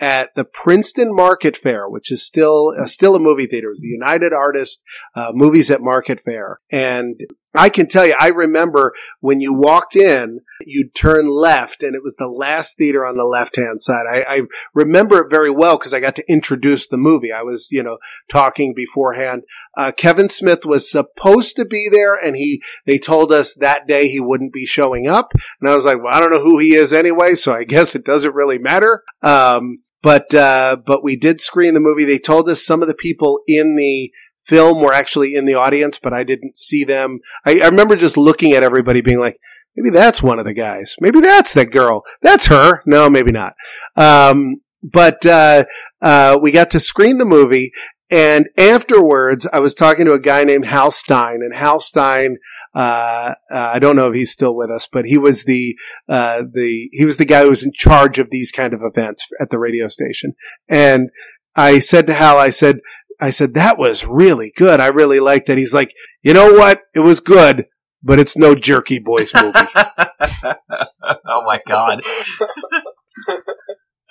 at 0.00 0.34
the 0.34 0.44
Princeton 0.44 1.14
Market 1.14 1.56
Fair, 1.56 1.88
which 1.88 2.10
is 2.10 2.24
still 2.24 2.74
uh, 2.78 2.86
still 2.86 3.14
a 3.14 3.20
movie 3.20 3.46
theater. 3.46 3.68
It 3.68 3.70
was 3.70 3.80
the 3.80 3.88
United 3.88 4.34
Artists 4.34 4.82
uh, 5.14 5.32
Movies 5.34 5.70
at 5.70 5.80
Market 5.80 6.20
Fair, 6.20 6.60
and 6.70 7.20
I 7.56 7.68
can 7.68 7.88
tell 7.88 8.06
you, 8.06 8.14
I 8.18 8.28
remember 8.28 8.92
when 9.20 9.40
you 9.40 9.54
walked 9.54 9.96
in, 9.96 10.40
you'd 10.64 10.94
turn 10.94 11.28
left, 11.28 11.82
and 11.82 11.94
it 11.94 12.02
was 12.02 12.16
the 12.16 12.28
last 12.28 12.76
theater 12.76 13.04
on 13.06 13.16
the 13.16 13.24
left 13.24 13.56
hand 13.56 13.80
side. 13.80 14.04
I, 14.10 14.24
I 14.28 14.42
remember 14.74 15.20
it 15.22 15.30
very 15.30 15.50
well 15.50 15.78
because 15.78 15.94
I 15.94 16.00
got 16.00 16.16
to 16.16 16.30
introduce 16.30 16.86
the 16.86 16.96
movie. 16.96 17.32
I 17.32 17.42
was, 17.42 17.68
you 17.70 17.82
know, 17.82 17.98
talking 18.28 18.74
beforehand. 18.74 19.44
Uh, 19.76 19.92
Kevin 19.96 20.28
Smith 20.28 20.64
was 20.64 20.90
supposed 20.90 21.56
to 21.56 21.64
be 21.64 21.88
there, 21.90 22.14
and 22.14 22.36
he 22.36 22.62
they 22.84 22.98
told 22.98 23.32
us 23.32 23.54
that 23.54 23.86
day 23.86 24.08
he 24.08 24.20
wouldn't 24.20 24.52
be 24.52 24.66
showing 24.66 25.06
up, 25.06 25.32
and 25.60 25.68
I 25.68 25.74
was 25.74 25.84
like, 25.84 26.02
well, 26.02 26.14
I 26.14 26.20
don't 26.20 26.32
know 26.32 26.42
who 26.42 26.58
he 26.58 26.74
is 26.74 26.92
anyway, 26.92 27.34
so 27.34 27.52
I 27.54 27.64
guess 27.76 27.94
it 27.94 28.04
doesn't 28.04 28.34
really 28.34 28.58
matter. 28.58 29.02
Um, 29.22 29.76
but 30.02 30.32
uh, 30.34 30.76
but 30.86 31.02
we 31.02 31.16
did 31.16 31.40
screen 31.40 31.74
the 31.74 31.80
movie. 31.80 32.04
They 32.04 32.18
told 32.18 32.48
us 32.48 32.64
some 32.64 32.80
of 32.80 32.86
the 32.86 32.94
people 32.94 33.40
in 33.48 33.74
the 33.74 34.12
film 34.46 34.80
were 34.80 34.92
actually 34.92 35.34
in 35.34 35.44
the 35.44 35.54
audience, 35.54 35.98
but 35.98 36.12
I 36.12 36.24
didn't 36.24 36.56
see 36.56 36.84
them. 36.84 37.18
I, 37.44 37.60
I 37.60 37.66
remember 37.66 37.96
just 37.96 38.16
looking 38.16 38.52
at 38.52 38.62
everybody 38.62 39.00
being 39.00 39.20
like, 39.20 39.38
maybe 39.76 39.90
that's 39.90 40.22
one 40.22 40.38
of 40.38 40.44
the 40.44 40.54
guys. 40.54 40.96
Maybe 41.00 41.20
that's 41.20 41.52
that 41.54 41.70
girl. 41.70 42.02
That's 42.22 42.46
her. 42.46 42.82
No, 42.86 43.10
maybe 43.10 43.32
not. 43.32 43.54
Um, 43.96 44.62
but, 44.82 45.26
uh, 45.26 45.64
uh, 46.00 46.38
we 46.40 46.50
got 46.52 46.70
to 46.70 46.80
screen 46.80 47.18
the 47.18 47.24
movie. 47.24 47.72
And 48.08 48.48
afterwards, 48.56 49.48
I 49.52 49.58
was 49.58 49.74
talking 49.74 50.04
to 50.06 50.12
a 50.12 50.20
guy 50.20 50.44
named 50.44 50.66
Hal 50.66 50.92
Stein, 50.92 51.40
and 51.42 51.52
Hal 51.52 51.80
Stein, 51.80 52.36
uh, 52.72 53.34
uh, 53.50 53.70
I 53.74 53.80
don't 53.80 53.96
know 53.96 54.08
if 54.08 54.14
he's 54.14 54.30
still 54.30 54.54
with 54.54 54.70
us, 54.70 54.86
but 54.90 55.06
he 55.06 55.18
was 55.18 55.42
the, 55.42 55.76
uh, 56.08 56.44
the, 56.48 56.88
he 56.92 57.04
was 57.04 57.16
the 57.16 57.24
guy 57.24 57.42
who 57.42 57.50
was 57.50 57.64
in 57.64 57.72
charge 57.74 58.20
of 58.20 58.30
these 58.30 58.52
kind 58.52 58.72
of 58.72 58.80
events 58.84 59.26
at 59.40 59.50
the 59.50 59.58
radio 59.58 59.88
station. 59.88 60.34
And 60.70 61.10
I 61.56 61.80
said 61.80 62.06
to 62.06 62.14
Hal, 62.14 62.38
I 62.38 62.50
said, 62.50 62.78
I 63.20 63.30
said, 63.30 63.54
that 63.54 63.78
was 63.78 64.06
really 64.06 64.52
good. 64.56 64.80
I 64.80 64.88
really 64.88 65.20
liked 65.20 65.46
that. 65.46 65.58
He's 65.58 65.74
like, 65.74 65.94
you 66.22 66.34
know 66.34 66.52
what? 66.54 66.82
It 66.94 67.00
was 67.00 67.20
good, 67.20 67.66
but 68.02 68.18
it's 68.18 68.36
no 68.36 68.54
Jerky 68.54 68.98
Boys 68.98 69.32
movie. 69.34 69.58
oh 69.74 71.42
my 71.44 71.60
god. 71.66 72.02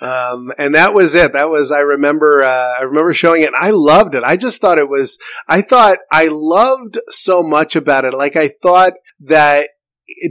um, 0.00 0.52
and 0.58 0.74
that 0.74 0.94
was 0.94 1.14
it. 1.14 1.32
That 1.32 1.50
was, 1.50 1.70
I 1.70 1.80
remember, 1.80 2.42
uh, 2.42 2.74
I 2.78 2.82
remember 2.82 3.12
showing 3.12 3.42
it 3.42 3.48
and 3.48 3.56
I 3.56 3.70
loved 3.70 4.14
it. 4.14 4.24
I 4.24 4.36
just 4.36 4.60
thought 4.60 4.78
it 4.78 4.88
was, 4.88 5.18
I 5.48 5.62
thought 5.62 5.98
I 6.10 6.28
loved 6.30 6.98
so 7.08 7.42
much 7.42 7.76
about 7.76 8.04
it. 8.04 8.14
Like 8.14 8.36
I 8.36 8.48
thought 8.48 8.94
that 9.20 9.68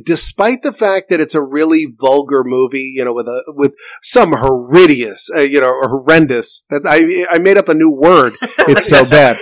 despite 0.03 0.61
the 0.61 0.71
fact 0.71 1.09
that 1.09 1.19
it's 1.19 1.35
a 1.35 1.41
really 1.41 1.85
vulgar 1.85 2.43
movie, 2.43 2.93
you 2.95 3.03
know, 3.03 3.13
with 3.13 3.27
a 3.27 3.43
with 3.47 3.73
some 4.01 4.33
horrendous, 4.33 5.29
uh, 5.35 5.41
you 5.41 5.59
know, 5.59 5.73
horrendous. 5.81 6.65
That 6.69 6.83
I 6.85 7.33
I 7.33 7.37
made 7.37 7.57
up 7.57 7.69
a 7.69 7.73
new 7.73 7.91
word. 7.91 8.35
It's 8.41 8.87
so 8.87 9.03
bad. 9.09 9.37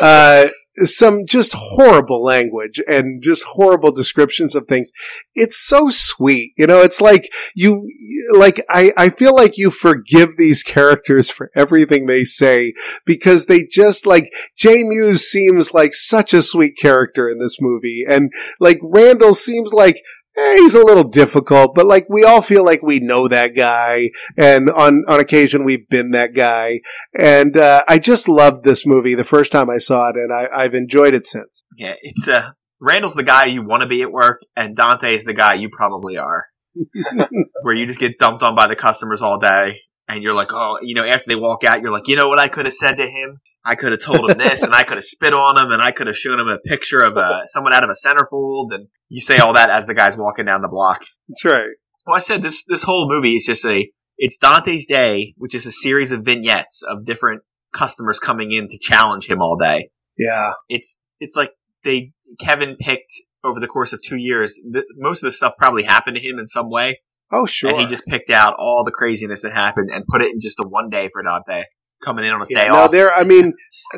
Uh, 0.00 0.48
some 0.70 1.26
just 1.26 1.54
horrible 1.54 2.22
language 2.22 2.80
and 2.86 3.22
just 3.22 3.44
horrible 3.44 3.92
descriptions 3.92 4.54
of 4.54 4.66
things. 4.68 4.92
It's 5.34 5.58
so 5.58 5.90
sweet. 5.90 6.52
You 6.56 6.66
know, 6.66 6.82
it's 6.82 7.00
like 7.00 7.32
you, 7.54 7.90
like, 8.36 8.62
I, 8.68 8.92
I 8.96 9.10
feel 9.10 9.34
like 9.34 9.58
you 9.58 9.70
forgive 9.70 10.36
these 10.36 10.62
characters 10.62 11.30
for 11.30 11.50
everything 11.54 12.06
they 12.06 12.24
say 12.24 12.74
because 13.04 13.46
they 13.46 13.64
just 13.64 14.06
like, 14.06 14.32
Jay 14.56 14.82
Mewes 14.82 15.28
seems 15.28 15.72
like 15.72 15.94
such 15.94 16.32
a 16.32 16.42
sweet 16.42 16.76
character 16.76 17.28
in 17.28 17.38
this 17.38 17.58
movie. 17.60 18.04
And 18.08 18.32
like 18.60 18.78
Randall 18.82 19.34
seems 19.34 19.72
like 19.72 20.02
eh, 20.38 20.56
he's 20.56 20.74
a 20.74 20.84
little 20.84 21.04
difficult, 21.04 21.74
but 21.74 21.86
like 21.86 22.06
we 22.08 22.24
all 22.24 22.42
feel 22.42 22.64
like 22.64 22.82
we 22.82 23.00
know 23.00 23.28
that 23.28 23.54
guy, 23.54 24.10
and 24.36 24.70
on 24.70 25.04
on 25.08 25.20
occasion 25.20 25.64
we've 25.64 25.88
been 25.88 26.12
that 26.12 26.34
guy. 26.34 26.80
And 27.18 27.56
uh, 27.56 27.84
I 27.88 27.98
just 27.98 28.28
loved 28.28 28.64
this 28.64 28.86
movie 28.86 29.14
the 29.14 29.24
first 29.24 29.52
time 29.52 29.70
I 29.70 29.78
saw 29.78 30.08
it, 30.10 30.16
and 30.16 30.32
I, 30.32 30.48
I've 30.54 30.74
enjoyed 30.74 31.14
it 31.14 31.26
since. 31.26 31.64
Yeah, 31.76 31.94
it's 32.00 32.28
uh, 32.28 32.50
Randall's 32.80 33.14
the 33.14 33.22
guy 33.22 33.46
you 33.46 33.62
want 33.62 33.82
to 33.82 33.88
be 33.88 34.02
at 34.02 34.12
work, 34.12 34.42
and 34.56 34.76
Dante 34.76 35.14
is 35.14 35.24
the 35.24 35.34
guy 35.34 35.54
you 35.54 35.70
probably 35.70 36.16
are. 36.16 36.46
Where 37.62 37.74
you 37.74 37.86
just 37.86 37.98
get 37.98 38.18
dumped 38.18 38.42
on 38.42 38.54
by 38.54 38.68
the 38.68 38.76
customers 38.76 39.20
all 39.20 39.38
day, 39.38 39.78
and 40.08 40.22
you're 40.22 40.32
like, 40.32 40.52
oh, 40.52 40.78
you 40.82 40.94
know, 40.94 41.04
after 41.04 41.24
they 41.28 41.36
walk 41.36 41.64
out, 41.64 41.80
you're 41.80 41.90
like, 41.90 42.08
you 42.08 42.16
know 42.16 42.28
what 42.28 42.38
I 42.38 42.48
could 42.48 42.66
have 42.66 42.74
said 42.74 42.96
to 42.96 43.06
him? 43.06 43.40
I 43.64 43.74
could 43.74 43.92
have 43.92 44.00
told 44.00 44.30
him 44.30 44.38
this, 44.38 44.62
and 44.62 44.74
I 44.74 44.82
could 44.82 44.96
have 44.96 45.04
spit 45.04 45.34
on 45.34 45.58
him, 45.58 45.70
and 45.70 45.82
I 45.82 45.92
could 45.92 46.06
have 46.06 46.16
shown 46.16 46.40
him 46.40 46.48
a 46.48 46.58
picture 46.58 47.00
of 47.00 47.16
uh, 47.16 47.46
someone 47.46 47.74
out 47.74 47.84
of 47.84 47.90
a 47.90 48.08
centerfold, 48.08 48.74
and 48.74 48.88
you 49.08 49.20
say 49.20 49.38
all 49.38 49.52
that 49.54 49.68
as 49.68 49.86
the 49.86 49.94
guy's 49.94 50.16
walking 50.16 50.46
down 50.46 50.62
the 50.62 50.68
block. 50.68 51.04
That's 51.28 51.44
right. 51.44 51.76
Well, 52.06 52.16
I 52.16 52.20
said 52.20 52.40
this 52.40 52.64
this 52.64 52.82
whole 52.82 53.06
movie 53.12 53.36
is 53.36 53.44
just 53.44 53.66
a 53.66 53.90
it's 54.16 54.38
Dante's 54.38 54.86
Day, 54.86 55.34
which 55.36 55.54
is 55.54 55.66
a 55.66 55.72
series 55.72 56.10
of 56.10 56.24
vignettes 56.24 56.82
of 56.82 57.04
different 57.04 57.42
customers 57.72 58.18
coming 58.18 58.50
in 58.50 58.68
to 58.68 58.78
challenge 58.78 59.28
him 59.28 59.42
all 59.42 59.56
day. 59.56 59.90
Yeah. 60.16 60.52
It's 60.68 60.98
it's 61.20 61.36
like 61.36 61.52
they 61.84 62.12
Kevin 62.40 62.76
picked 62.80 63.12
over 63.44 63.60
the 63.60 63.68
course 63.68 63.92
of 63.92 64.02
two 64.02 64.16
years. 64.16 64.54
The, 64.54 64.84
most 64.96 65.22
of 65.22 65.26
the 65.26 65.32
stuff 65.32 65.54
probably 65.58 65.84
happened 65.84 66.16
to 66.16 66.22
him 66.22 66.38
in 66.38 66.46
some 66.46 66.70
way, 66.70 67.00
Oh, 67.30 67.46
sure. 67.46 67.70
and 67.70 67.80
he 67.80 67.86
just 67.86 68.06
picked 68.06 68.30
out 68.30 68.54
all 68.58 68.84
the 68.84 68.90
craziness 68.92 69.42
that 69.42 69.52
happened 69.52 69.90
and 69.92 70.04
put 70.06 70.22
it 70.22 70.32
in 70.32 70.40
just 70.40 70.58
a 70.60 70.66
one 70.66 70.88
day 70.90 71.08
for 71.12 71.22
Dante 71.22 71.64
coming 72.02 72.24
in 72.24 72.32
on 72.32 72.40
a 72.40 72.46
Yeah, 72.48 72.62
day 72.64 72.68
no, 72.68 72.74
off. 72.76 72.90
there. 72.92 73.12
I 73.12 73.24
mean, 73.24 73.54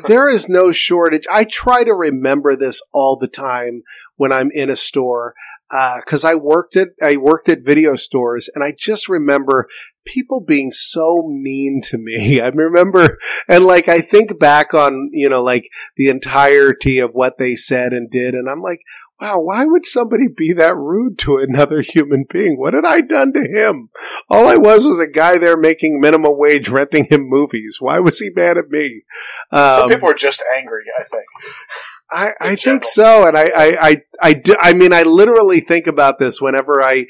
there 0.07 0.27
is 0.27 0.49
no 0.49 0.71
shortage. 0.71 1.23
I 1.31 1.45
try 1.45 1.83
to 1.83 1.93
remember 1.93 2.55
this 2.55 2.81
all 2.93 3.15
the 3.17 3.27
time 3.27 3.83
when 4.15 4.31
I'm 4.31 4.49
in 4.51 4.69
a 4.69 4.75
store 4.75 5.33
uh, 5.73 5.97
because 6.03 6.25
I 6.25 6.35
worked 6.35 6.75
at 6.75 6.89
I 7.01 7.17
worked 7.17 7.47
at 7.47 7.63
video 7.63 7.95
stores, 7.95 8.49
and 8.53 8.63
I 8.63 8.73
just 8.77 9.07
remember 9.07 9.67
people 10.05 10.43
being 10.43 10.71
so 10.71 11.21
mean 11.27 11.81
to 11.85 11.97
me. 11.97 12.41
I 12.41 12.47
remember, 12.49 13.17
and 13.47 13.65
like 13.65 13.87
I 13.87 14.01
think 14.01 14.39
back 14.39 14.73
on 14.73 15.09
you 15.13 15.29
know 15.29 15.43
like 15.43 15.69
the 15.95 16.09
entirety 16.09 16.99
of 16.99 17.11
what 17.13 17.37
they 17.37 17.55
said 17.55 17.93
and 17.93 18.09
did, 18.09 18.33
and 18.33 18.49
I'm 18.49 18.61
like. 18.61 18.81
Wow, 19.21 19.39
why 19.41 19.65
would 19.65 19.85
somebody 19.85 20.27
be 20.27 20.51
that 20.53 20.75
rude 20.75 21.19
to 21.19 21.37
another 21.37 21.81
human 21.81 22.25
being? 22.27 22.57
What 22.57 22.73
had 22.73 22.85
I 22.85 23.01
done 23.01 23.33
to 23.33 23.41
him? 23.41 23.89
All 24.29 24.47
I 24.47 24.57
was 24.57 24.83
was 24.83 24.97
a 24.97 25.07
guy 25.07 25.37
there 25.37 25.55
making 25.55 26.01
minimum 26.01 26.33
wage 26.37 26.69
renting 26.69 27.05
him 27.05 27.29
movies. 27.29 27.77
Why 27.79 27.99
was 27.99 28.17
he 28.17 28.31
mad 28.35 28.57
at 28.57 28.69
me? 28.69 29.03
Some 29.53 29.83
Um, 29.83 29.89
people 29.89 30.09
are 30.09 30.15
just 30.15 30.43
angry. 30.57 30.85
I 30.99 31.03
think. 31.03 31.25
I, 32.13 32.31
I 32.41 32.55
think 32.55 32.83
so, 32.83 33.25
and 33.25 33.37
I, 33.37 33.43
I, 33.55 33.77
I, 33.79 33.97
I, 34.21 34.33
do, 34.33 34.53
I 34.59 34.73
mean, 34.73 34.91
I 34.91 35.03
literally 35.03 35.61
think 35.61 35.87
about 35.87 36.19
this 36.19 36.41
whenever 36.41 36.81
I 36.81 37.05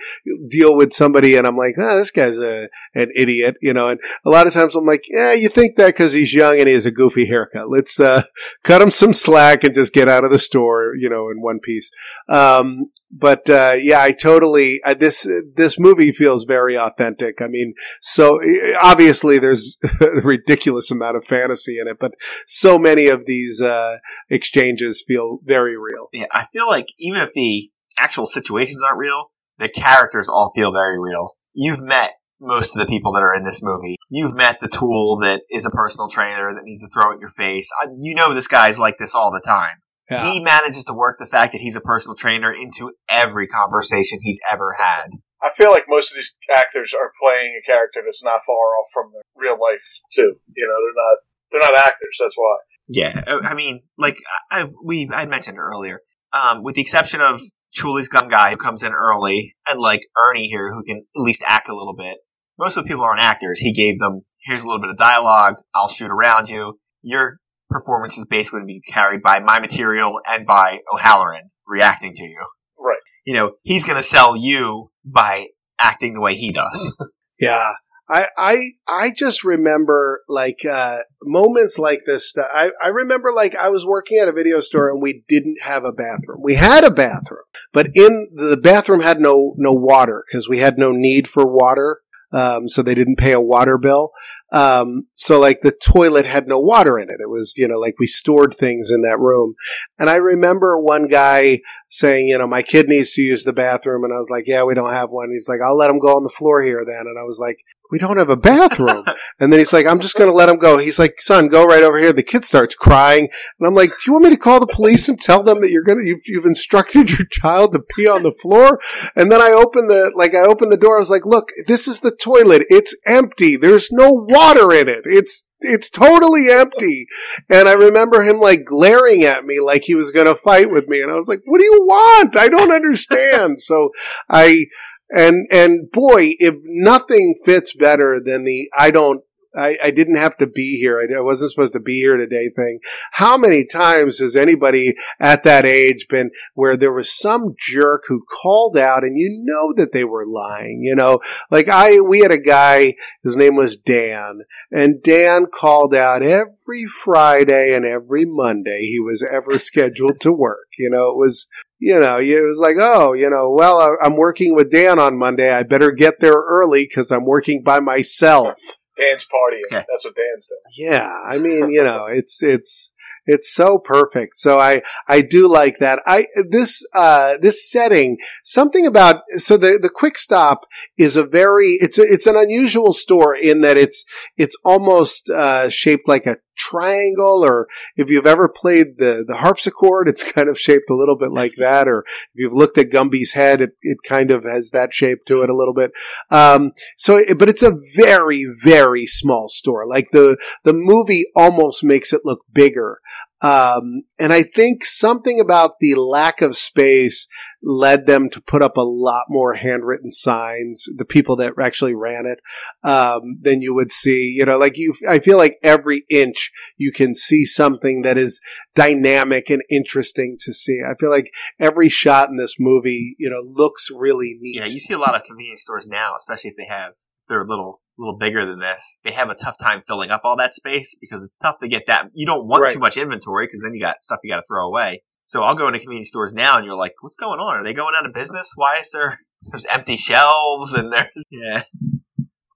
deal 0.48 0.78
with 0.78 0.94
somebody, 0.94 1.36
and 1.36 1.48
I'm 1.48 1.58
like, 1.58 1.74
oh, 1.80 1.98
this 1.98 2.12
guy's 2.12 2.38
a 2.38 2.70
an 2.94 3.12
idiot, 3.16 3.58
you 3.62 3.74
know. 3.74 3.88
And 3.88 4.00
a 4.24 4.30
lot 4.30 4.46
of 4.46 4.54
times 4.54 4.76
I'm 4.76 4.86
like, 4.86 5.06
yeah, 5.10 5.34
you 5.34 5.50
think 5.50 5.76
that 5.78 5.88
because 5.88 6.14
he's 6.14 6.36
young 6.36 6.60
and 6.60 6.68
he 6.68 6.76
has 6.76 6.86
a 6.86 6.92
goofy 6.92 7.26
haircut. 7.26 7.70
Let's 7.70 8.00
uh, 8.00 8.24
cut 8.64 8.82
him 8.82 8.92
some 8.92 9.14
slack 9.14 9.64
and 9.64 9.74
just 9.74 9.94
get 9.94 10.08
out 10.08 10.24
of 10.24 10.30
the 10.30 10.38
store, 10.38 10.94
you 10.96 11.10
know, 11.10 11.30
in 11.30 11.42
one 11.42 11.60
piece. 11.60 11.90
Um, 12.30 12.92
but 13.12 13.50
uh, 13.50 13.74
yeah, 13.78 14.02
I 14.02 14.14
totally 14.14 14.82
uh, 14.84 14.94
this 14.94 15.28
this 15.56 15.78
movie 15.80 16.12
feels 16.12 16.46
very 16.46 16.78
authentic. 16.78 17.42
I 17.42 17.48
mean, 17.48 17.74
so 18.02 18.40
obviously 18.82 19.38
there's 19.38 19.78
a 20.02 20.22
ridiculous 20.22 20.92
amount 20.92 21.18
of 21.18 21.26
fantasy 21.26 21.80
in 21.80 21.88
it, 21.88 21.98
but 22.00 22.14
so 22.48 22.80
many 22.80 23.08
of 23.08 23.26
these 23.26 23.62
uh, 23.62 23.98
exchanges 24.30 25.04
feel 25.06 25.40
very 25.44 25.78
real. 25.78 26.08
Yeah, 26.14 26.28
I 26.32 26.46
feel 26.54 26.68
like 26.68 26.88
even 27.00 27.22
if 27.22 27.34
the 27.34 27.70
actual 27.98 28.26
situations 28.26 28.82
aren't 28.84 29.00
real, 29.00 29.32
the 29.58 29.70
characters 29.70 30.30
all 30.30 30.52
feel 30.56 30.72
very 30.72 31.00
real. 31.00 31.32
You've 31.54 31.82
met 31.82 32.12
most 32.40 32.76
of 32.76 32.80
the 32.80 32.88
people 32.88 33.14
that 33.14 33.24
are 33.24 33.36
in 33.36 33.44
this 33.44 33.62
movie. 33.62 33.98
You've 34.10 34.36
met 34.36 34.60
the 34.60 34.68
tool 34.68 35.20
that 35.22 35.44
is 35.50 35.66
a 35.66 35.70
personal 35.70 36.10
trainer 36.10 36.54
that 36.54 36.64
needs 36.64 36.82
to 36.82 36.90
throw 36.90 37.14
at 37.14 37.20
your 37.20 37.30
face. 37.30 37.70
I, 37.82 37.88
you 38.00 38.16
know 38.16 38.34
this 38.34 38.48
guy's 38.48 38.80
like 38.80 38.98
this 38.98 39.14
all 39.14 39.32
the 39.32 39.42
time. 39.46 39.76
Yeah. 40.10 40.32
He 40.32 40.40
manages 40.40 40.84
to 40.86 40.94
work 40.94 41.18
the 41.20 41.26
fact 41.26 41.54
that 41.54 41.62
he's 41.62 41.76
a 41.76 41.82
personal 41.82 42.16
trainer 42.16 42.52
into 42.52 42.92
every 43.10 43.48
conversation 43.48 44.20
he's 44.22 44.40
ever 44.50 44.76
had. 44.78 45.08
I 45.42 45.50
feel 45.50 45.72
like 45.72 45.86
most 45.88 46.12
of 46.12 46.16
these 46.16 46.36
actors 46.54 46.94
are 46.94 47.12
playing 47.22 47.60
a 47.60 47.66
character 47.66 48.02
that's 48.06 48.24
not 48.24 48.42
far 48.46 48.56
off 48.56 48.88
from 48.94 49.12
their 49.14 49.24
real 49.36 49.60
life 49.60 50.02
too. 50.12 50.36
You 50.56 50.68
know, 50.68 50.76
they're 50.86 50.96
not 50.96 51.18
they're 51.52 51.72
not 51.72 51.88
actors. 51.88 52.18
That's 52.20 52.36
why. 52.38 52.58
Yeah, 52.88 53.24
uh, 53.26 53.40
I 53.44 53.56
mean, 53.56 53.82
like 53.98 54.18
I 54.52 54.66
we 54.84 55.10
I 55.12 55.26
mentioned 55.26 55.58
earlier, 55.58 56.02
um, 56.34 56.64
with 56.64 56.76
the 56.76 56.82
exception 56.82 57.22
of 57.22 57.42
Chewlie's 57.74 58.10
gum 58.10 58.28
guy 58.28 58.52
who 58.52 58.58
comes 58.58 58.84
in 58.84 58.94
early, 58.94 59.56
and 59.68 59.80
like 59.80 60.02
Ernie 60.18 60.48
here 60.48 60.72
who 60.72 60.84
can 60.84 60.98
at 61.16 61.22
least 61.22 61.42
act 61.46 61.70
a 61.70 61.76
little 61.76 61.96
bit. 61.96 62.18
Most 62.60 62.78
of 62.78 62.84
the 62.84 62.88
people 62.88 63.04
aren't 63.04 63.22
actors. 63.22 63.60
He 63.60 63.74
gave 63.74 63.98
them 63.98 64.22
here's 64.44 64.62
a 64.62 64.68
little 64.68 64.82
bit 64.82 64.92
of 64.92 64.98
dialogue. 64.98 65.56
I'll 65.74 65.90
shoot 65.90 66.12
around 66.12 66.50
you. 66.50 66.80
Your 67.02 67.40
performance 67.72 68.18
is 68.18 68.26
basically 68.26 68.60
going 68.60 68.68
to 68.68 68.74
be 68.74 68.82
carried 68.82 69.22
by 69.22 69.40
my 69.40 69.60
material 69.60 70.20
and 70.26 70.46
by 70.46 70.82
O'Halloran 70.94 71.50
reacting 71.68 72.14
to 72.14 72.24
you. 72.24 72.44
Right. 72.78 72.98
You 73.26 73.34
know, 73.34 73.54
he's 73.64 73.86
going 73.86 73.98
to 73.98 74.04
sell 74.04 74.36
you 74.36 74.92
by 75.06 75.48
acting 75.80 76.14
the 76.14 76.22
way 76.22 76.36
he 76.36 76.52
does. 76.52 76.98
Yeah. 77.42 77.72
I, 78.08 78.28
I, 78.38 78.64
I 78.88 79.12
just 79.16 79.44
remember 79.44 80.22
like, 80.30 80.64
uh, 80.64 81.00
moments 81.24 81.80
like 81.80 82.02
this. 82.06 82.34
That 82.34 82.50
I, 82.54 82.72
I 82.84 82.90
remember 82.90 83.32
like 83.34 83.56
I 83.56 83.70
was 83.70 83.84
working 83.84 84.20
at 84.20 84.28
a 84.28 84.34
video 84.34 84.60
store 84.60 84.92
and 84.92 85.02
we 85.02 85.24
didn't 85.28 85.62
have 85.64 85.84
a 85.84 85.92
bathroom. 85.92 86.42
We 86.44 86.54
had 86.54 86.84
a 86.84 86.92
bathroom, 86.92 87.46
but 87.74 87.88
in 87.96 88.28
the 88.36 88.58
bathroom 88.58 89.02
had 89.02 89.20
no, 89.20 89.56
no 89.58 89.72
water 89.72 90.24
because 90.28 90.48
we 90.48 90.60
had 90.60 90.78
no 90.78 90.92
need 90.92 91.28
for 91.28 91.48
water. 91.48 92.01
Um, 92.34 92.68
so 92.68 92.82
they 92.82 92.96
didn't 92.96 93.18
pay 93.18 93.34
a 93.34 93.42
water 93.42 93.78
bill. 93.78 94.12
Um, 94.54 95.08
so 95.14 95.40
like 95.40 95.62
the 95.62 95.72
toilet 95.72 96.26
had 96.26 96.48
no 96.48 96.60
water 96.60 96.98
in 96.98 97.10
it. 97.10 97.20
It 97.20 97.30
was, 97.30 97.54
you 97.58 97.68
know, 97.68 97.78
like 97.78 97.96
we 98.00 98.08
stored 98.08 98.54
things 98.54 98.92
in 98.92 99.02
that 99.02 99.20
room. 99.20 99.56
And 100.00 100.10
I 100.10 100.16
remember 100.16 100.80
one 100.80 101.08
guy 101.08 101.60
saying, 101.88 102.28
you 102.28 102.38
know, 102.38 102.48
my 102.48 102.62
kid 102.62 102.88
needs 102.88 103.14
to 103.14 103.22
use 103.22 103.44
the 103.44 103.54
bathroom. 103.54 104.04
And 104.04 104.14
I 104.14 104.18
was 104.18 104.30
like, 104.30 104.46
yeah, 104.48 104.64
we 104.64 104.76
don't 104.76 104.92
have 104.92 105.10
one. 105.10 105.30
He's 105.32 105.50
like, 105.50 105.60
I'll 105.66 105.78
let 105.78 105.90
him 105.90 106.00
go 106.00 106.16
on 106.16 106.24
the 106.24 106.30
floor 106.30 106.62
here 106.62 106.84
then. 106.86 107.06
And 107.08 107.18
I 107.20 107.24
was 107.24 107.40
like, 107.40 107.58
we 107.92 108.00
don't 108.00 108.18
have 108.18 108.30
a 108.30 108.38
bathroom. 108.38 109.04
and 109.40 109.52
then 109.52 109.60
he's 109.60 109.74
like, 109.74 109.86
I'm 109.86 110.00
just 110.00 110.16
going 110.16 110.30
to 110.30 110.36
let 110.36 110.50
him 110.50 110.58
go. 110.58 110.78
He's 110.78 110.98
like, 110.98 111.22
son, 111.22 111.50
go 111.50 111.66
right 111.66 111.84
over 111.84 112.00
here. 112.00 112.14
The 112.14 112.24
kid 112.24 112.46
starts 112.46 112.74
crying. 112.74 113.30
And 113.60 113.68
I'm 113.68 113.76
like, 113.76 113.90
do 113.90 113.96
you 114.08 114.14
want 114.14 114.24
me 114.24 114.30
to 114.32 114.38
call 114.38 114.60
the 114.60 114.74
police 114.74 115.10
and 115.10 115.20
tell 115.20 115.44
them 115.44 115.62
that 115.62 115.72
you're 115.72 115.84
going 115.84 116.00
to, 116.00 116.06
you've, 116.06 116.22
you've 116.26 116.46
instructed 116.46 117.12
your 117.12 117.28
child 117.30 117.74
to 117.74 117.80
pee 117.80 118.08
on 118.08 118.24
the 118.24 118.34
floor? 118.34 118.80
And 119.16 119.32
then 119.32 119.42
I 119.42 119.52
opened 119.52 119.90
the, 119.90 120.12
like, 120.16 120.34
I 120.34 120.46
opened 120.46 120.72
the 120.72 120.78
door. 120.78 120.96
I 120.96 121.00
was 121.00 121.10
like, 121.10 121.26
look, 121.26 121.52
this 121.68 121.88
is 121.88 122.00
the 122.00 122.16
toilet. 122.16 122.64
It's 122.70 122.96
empty. 123.06 123.58
There's 123.58 123.92
no 123.92 124.12
water 124.12 124.74
in 124.74 124.88
it. 124.88 125.02
It's, 125.06 125.48
it's 125.60 125.90
totally 125.90 126.50
empty. 126.50 127.08
And 127.50 127.68
I 127.68 127.74
remember 127.74 128.24
him 128.24 128.40
like 128.40 128.66
glaring 128.66 129.24
at 129.24 129.46
me 129.46 129.60
like 129.60 129.84
he 129.84 129.96
was 129.96 130.12
going 130.12 130.26
to 130.26 130.36
fight 130.36 130.72
with 130.72 130.88
me. 130.88 131.02
And 131.02 131.12
I 131.12 131.16
was 131.16 131.28
like, 131.28 131.42
what 131.46 131.60
do 131.60 131.66
you 131.66 131.86
want? 131.86 132.36
I 132.36 132.48
don't 132.48 132.72
understand. 132.72 133.62
so 133.62 133.92
I, 134.30 134.66
and, 135.12 135.48
and 135.52 135.92
boy, 135.92 136.34
if 136.40 136.56
nothing 136.64 137.36
fits 137.46 137.74
better 137.74 138.22
than 138.24 138.44
the, 138.44 138.70
I 138.78 138.92
don't, 138.92 139.24
I, 139.56 139.78
I 139.84 139.92
didn't 139.92 140.18
have 140.18 140.38
to 140.38 140.48
be 140.48 140.78
here. 140.78 141.00
I, 141.00 141.14
I 141.18 141.22
wasn't 141.22 141.52
supposed 141.52 141.74
to 141.74 141.80
be 141.80 142.00
here 142.00 142.18
today 142.18 142.50
thing. 142.50 142.80
How 143.12 143.38
many 143.38 143.66
times 143.66 144.20
has 144.20 144.36
anybody 144.36 144.94
at 145.20 145.44
that 145.44 145.66
age 145.66 146.08
been 146.10 146.32
where 146.54 146.78
there 146.78 146.94
was 146.94 147.18
some 147.18 147.56
jerk 147.60 148.04
who 148.08 148.24
called 148.42 148.78
out 148.78 149.04
and 149.04 149.18
you 149.18 149.42
know 149.44 149.74
that 149.76 149.92
they 149.92 150.04
were 150.04 150.26
lying, 150.26 150.82
you 150.84 150.96
know, 150.96 151.20
like 151.50 151.68
I, 151.68 152.00
we 152.00 152.20
had 152.20 152.32
a 152.32 152.40
guy, 152.40 152.96
his 153.24 153.36
name 153.36 153.56
was 153.56 153.78
Dan 153.78 154.42
and 154.72 155.04
Dan 155.04 155.48
called 155.48 155.94
out 155.94 156.24
every 156.24 156.86
Friday 156.86 157.76
and 157.76 157.86
every 157.86 158.26
Monday 158.26 158.84
he 158.84 159.00
was 159.00 159.24
ever 159.24 159.60
scheduled 159.60 160.20
to 160.22 160.32
work. 160.32 160.68
You 160.78 160.90
know, 160.90 161.10
it 161.10 161.18
was, 161.18 161.48
you 161.82 162.00
know, 162.00 162.18
it 162.20 162.46
was 162.46 162.60
like, 162.60 162.78
oh, 162.80 163.14
you 163.14 163.30
know, 163.30 163.50
well, 163.50 163.80
I- 163.82 164.06
I'm 164.06 164.16
working 164.16 164.56
with 164.56 164.72
Dan 164.72 165.00
on 165.00 165.18
Monday. 165.18 165.52
I 165.52 165.64
better 165.64 165.92
get 165.92 166.22
there 166.22 166.42
early 166.48 166.84
because 166.86 167.12
I'm 167.12 167.26
working 167.26 167.64
by 167.64 167.80
myself. 167.82 168.58
Dan's 168.98 169.26
partying. 169.26 169.62
Yeah. 169.72 169.84
That's 169.90 170.06
what 170.06 170.16
Dan's 170.16 170.48
doing. 170.48 170.92
Yeah, 170.92 171.12
I 171.26 171.38
mean, 171.40 171.72
you 171.72 171.84
know, 171.84 172.06
it's 172.06 172.42
it's 172.44 172.94
It's 173.28 173.54
so 173.54 173.78
perfect. 173.78 174.36
So 174.36 174.60
I, 174.60 174.82
I 175.08 175.22
do 175.22 175.48
like 175.48 175.78
that. 175.78 176.02
I, 176.08 176.26
this, 176.50 176.84
uh, 176.96 177.38
this 177.40 177.70
setting, 177.72 178.18
something 178.44 178.88
about, 178.88 179.22
so 179.38 179.58
the, 179.58 179.78
the 179.80 179.92
quick 179.94 180.18
stop 180.18 180.66
is 180.98 181.16
a 181.16 181.24
very, 181.24 181.78
it's 181.82 182.00
a, 182.00 182.02
it's 182.02 182.26
an 182.26 182.36
unusual 182.36 182.94
store 182.94 183.36
in 183.36 183.62
that 183.62 183.78
it's, 183.78 184.06
it's 184.38 184.58
almost, 184.66 185.30
uh, 185.30 185.70
shaped 185.70 186.08
like 186.08 186.26
a 186.26 186.38
triangle 186.58 187.44
or 187.44 187.68
if 187.96 188.10
you've 188.10 188.28
ever 188.28 188.50
played 188.50 188.98
the, 188.98 189.24
the 189.28 189.38
harpsichord, 189.38 190.08
it's 190.08 190.24
kind 190.24 190.50
of 190.50 190.60
shaped 190.60 190.90
a 190.90 190.96
little 190.96 191.18
bit 191.18 191.32
like 191.32 191.56
that. 191.56 191.88
Or 191.88 192.04
if 192.08 192.30
you've 192.36 192.54
looked 192.54 192.78
at 192.78 192.92
Gumby's 192.92 193.34
head, 193.34 193.62
it, 193.62 193.72
it 193.82 193.98
kind 194.08 194.32
of 194.32 194.44
has 194.44 194.72
that 194.72 194.94
shape 194.94 195.26
to 195.28 195.42
it 195.44 195.50
a 195.50 195.56
little 195.56 195.74
bit. 195.74 195.92
Um, 196.30 196.72
so, 196.98 197.22
but 197.38 197.50
it's 197.50 197.64
a 197.64 197.78
very, 197.96 198.46
very 198.64 199.06
small 199.06 199.50
store. 199.50 199.86
Like 199.88 200.10
the, 200.12 200.38
the 200.64 200.74
movie 200.74 201.26
almost 201.36 201.84
makes 201.84 202.14
it 202.14 202.22
look 202.24 202.42
bigger. 202.52 203.00
Um, 203.44 204.04
and 204.20 204.32
I 204.32 204.44
think 204.44 204.86
something 204.86 205.40
about 205.40 205.80
the 205.80 205.96
lack 205.96 206.42
of 206.42 206.56
space 206.56 207.28
led 207.64 208.06
them 208.06 208.30
to 208.30 208.42
put 208.42 208.62
up 208.62 208.78
a 208.78 208.82
lot 208.82 209.26
more 209.30 209.54
handwritten 209.54 210.12
signs, 210.12 210.86
the 210.96 211.06
people 211.06 211.36
that 211.38 211.54
actually 211.60 211.96
ran 211.96 212.26
it, 212.26 212.40
um, 212.88 213.40
than 213.42 213.62
you 213.62 213.74
would 213.74 213.92
see. 213.92 214.32
You 214.32 214.46
know, 214.46 214.58
like 214.58 214.78
you, 214.78 214.94
I 215.10 215.20
feel 215.20 215.38
like 215.38 215.58
every 215.64 216.04
inch 216.10 216.52
you 216.78 216.92
can 216.92 217.16
see 217.16 217.46
something 217.46 218.04
that 218.04 218.18
is 218.18 218.42
dynamic 218.76 219.50
and 219.50 219.64
interesting 219.70 220.38
to 220.42 220.54
see. 220.54 220.82
I 220.88 220.94
feel 221.00 221.10
like 221.10 221.32
every 221.60 221.90
shot 221.90 222.30
in 222.30 222.38
this 222.38 222.56
movie, 222.60 223.16
you 223.18 223.30
know, 223.30 223.42
looks 223.44 223.90
really 223.96 224.38
neat. 224.40 224.58
Yeah, 224.58 224.66
you 224.66 224.80
see 224.80 224.94
a 224.94 225.00
lot 225.00 225.16
of 225.16 225.24
convenience 225.24 225.62
stores 225.62 225.88
now, 225.88 226.14
especially 226.16 226.52
if 226.52 226.58
they 226.58 226.68
have 226.68 226.94
they're 227.28 227.46
little 227.46 227.82
little 228.02 228.18
bigger 228.18 228.46
than 228.46 228.60
this. 228.60 228.84
They 229.04 229.12
have 229.12 229.30
a 229.30 229.36
tough 229.36 229.56
time 229.62 229.84
filling 229.88 230.10
up 230.12 230.22
all 230.24 230.38
that 230.38 230.54
space 230.54 230.96
because 231.00 231.24
it's 231.24 231.38
tough 231.38 231.60
to 231.60 231.68
get 231.68 231.84
that. 231.88 232.06
You 232.14 232.26
don't 232.26 232.48
want 232.48 232.64
Right. 232.64 232.74
too 232.74 232.80
much 232.80 232.98
inventory 232.98 233.46
because 233.48 233.62
then 233.62 233.74
you 233.74 233.82
got 233.82 234.04
stuff 234.04 234.20
you 234.24 234.34
got 234.34 234.38
to 234.42 234.46
throw 234.48 234.68
away. 234.68 235.04
So 235.24 235.44
I'll 235.44 235.56
go 235.56 235.68
into 235.68 235.80
convenience 235.80 236.10
stores 236.10 236.34
now 236.34 236.58
and 236.58 236.66
you're 236.66 236.76
like, 236.76 236.94
what's 237.02 237.16
going 237.16 237.40
on? 237.40 237.60
Are 237.60 237.64
they 237.64 237.74
going 237.74 237.94
out 237.98 238.06
of 238.06 238.14
business? 238.14 238.52
Why 238.56 238.78
is 238.80 238.90
there 238.92 239.18
there's 239.52 239.66
empty 239.66 239.96
shelves 239.98 240.74
and 240.74 240.92
there's 240.92 241.10
yeah. 241.32 241.64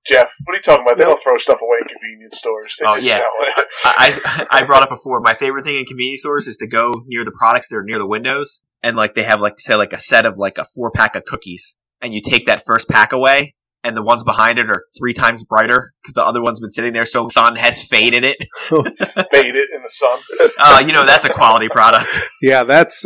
Jeff, 0.06 0.32
what 0.44 0.54
are 0.54 0.58
you 0.58 0.62
talking 0.62 0.86
about? 0.86 0.98
They 0.98 1.04
No. 1.04 1.10
don't 1.12 1.24
throw 1.24 1.38
stuff 1.38 1.60
away 1.62 1.78
in 1.82 1.88
convenience 1.88 2.38
stores. 2.38 2.75
They 2.80 2.86
Oh, 2.88 2.94
just 2.96 3.08
yeah. 3.08 3.18
sell 3.18 3.32
it. 3.40 3.68
I 3.86 4.48
I 4.52 4.64
brought 4.66 4.84
up 4.84 4.90
before. 4.90 5.20
My 5.22 5.34
favorite 5.34 5.66
thing 5.66 5.78
in 5.78 5.86
convenience 5.86 6.22
stores 6.22 6.48
is 6.48 6.58
to 6.58 6.68
go 6.68 6.92
near 7.08 7.24
the 7.25 7.32
products 7.32 7.70
that 7.70 7.78
are 7.78 7.84
near 7.84 7.98
the 7.98 8.06
windows 8.08 8.62
and 8.84 8.96
like 8.96 9.16
they 9.16 9.24
have 9.24 9.40
like 9.42 9.60
say 9.60 9.75
like 9.75 9.94
a 9.94 10.00
set 10.00 10.25
of 10.28 10.38
like 10.38 10.58
a 10.60 10.66
four 10.75 10.92
pack 10.92 11.16
of 11.16 11.25
cookies 11.25 11.75
and 12.02 12.14
you 12.14 12.22
take 12.22 12.46
that 12.46 12.64
first 12.68 12.88
pack 12.88 13.14
away 13.14 13.55
and 13.86 13.96
the 13.96 14.01
ones 14.01 14.24
behind 14.24 14.58
it 14.58 14.70
are 14.70 14.82
three 14.98 15.13
times 15.13 15.44
brighter 15.44 15.94
because 16.01 16.13
the 16.13 16.24
other 16.24 16.42
one's 16.42 16.60
been 16.60 16.72
sitting 16.72 16.94
there 16.94 17.06
so 17.06 17.25
the 17.25 17.30
sun 17.30 17.56
has 17.56 17.82
faded 17.84 18.24
it. 18.24 18.38
Fade 18.70 19.56
it 19.56 19.70
in 19.74 19.84
the 19.84 19.89
sun. 19.89 20.20
Uh, 20.58 20.82
you 20.86 20.94
know 20.94 21.06
that's 21.06 21.25
a 21.25 21.34
quality 21.34 21.68
product. 21.68 22.08
Yeah, 22.42 22.63
that's. 22.63 23.06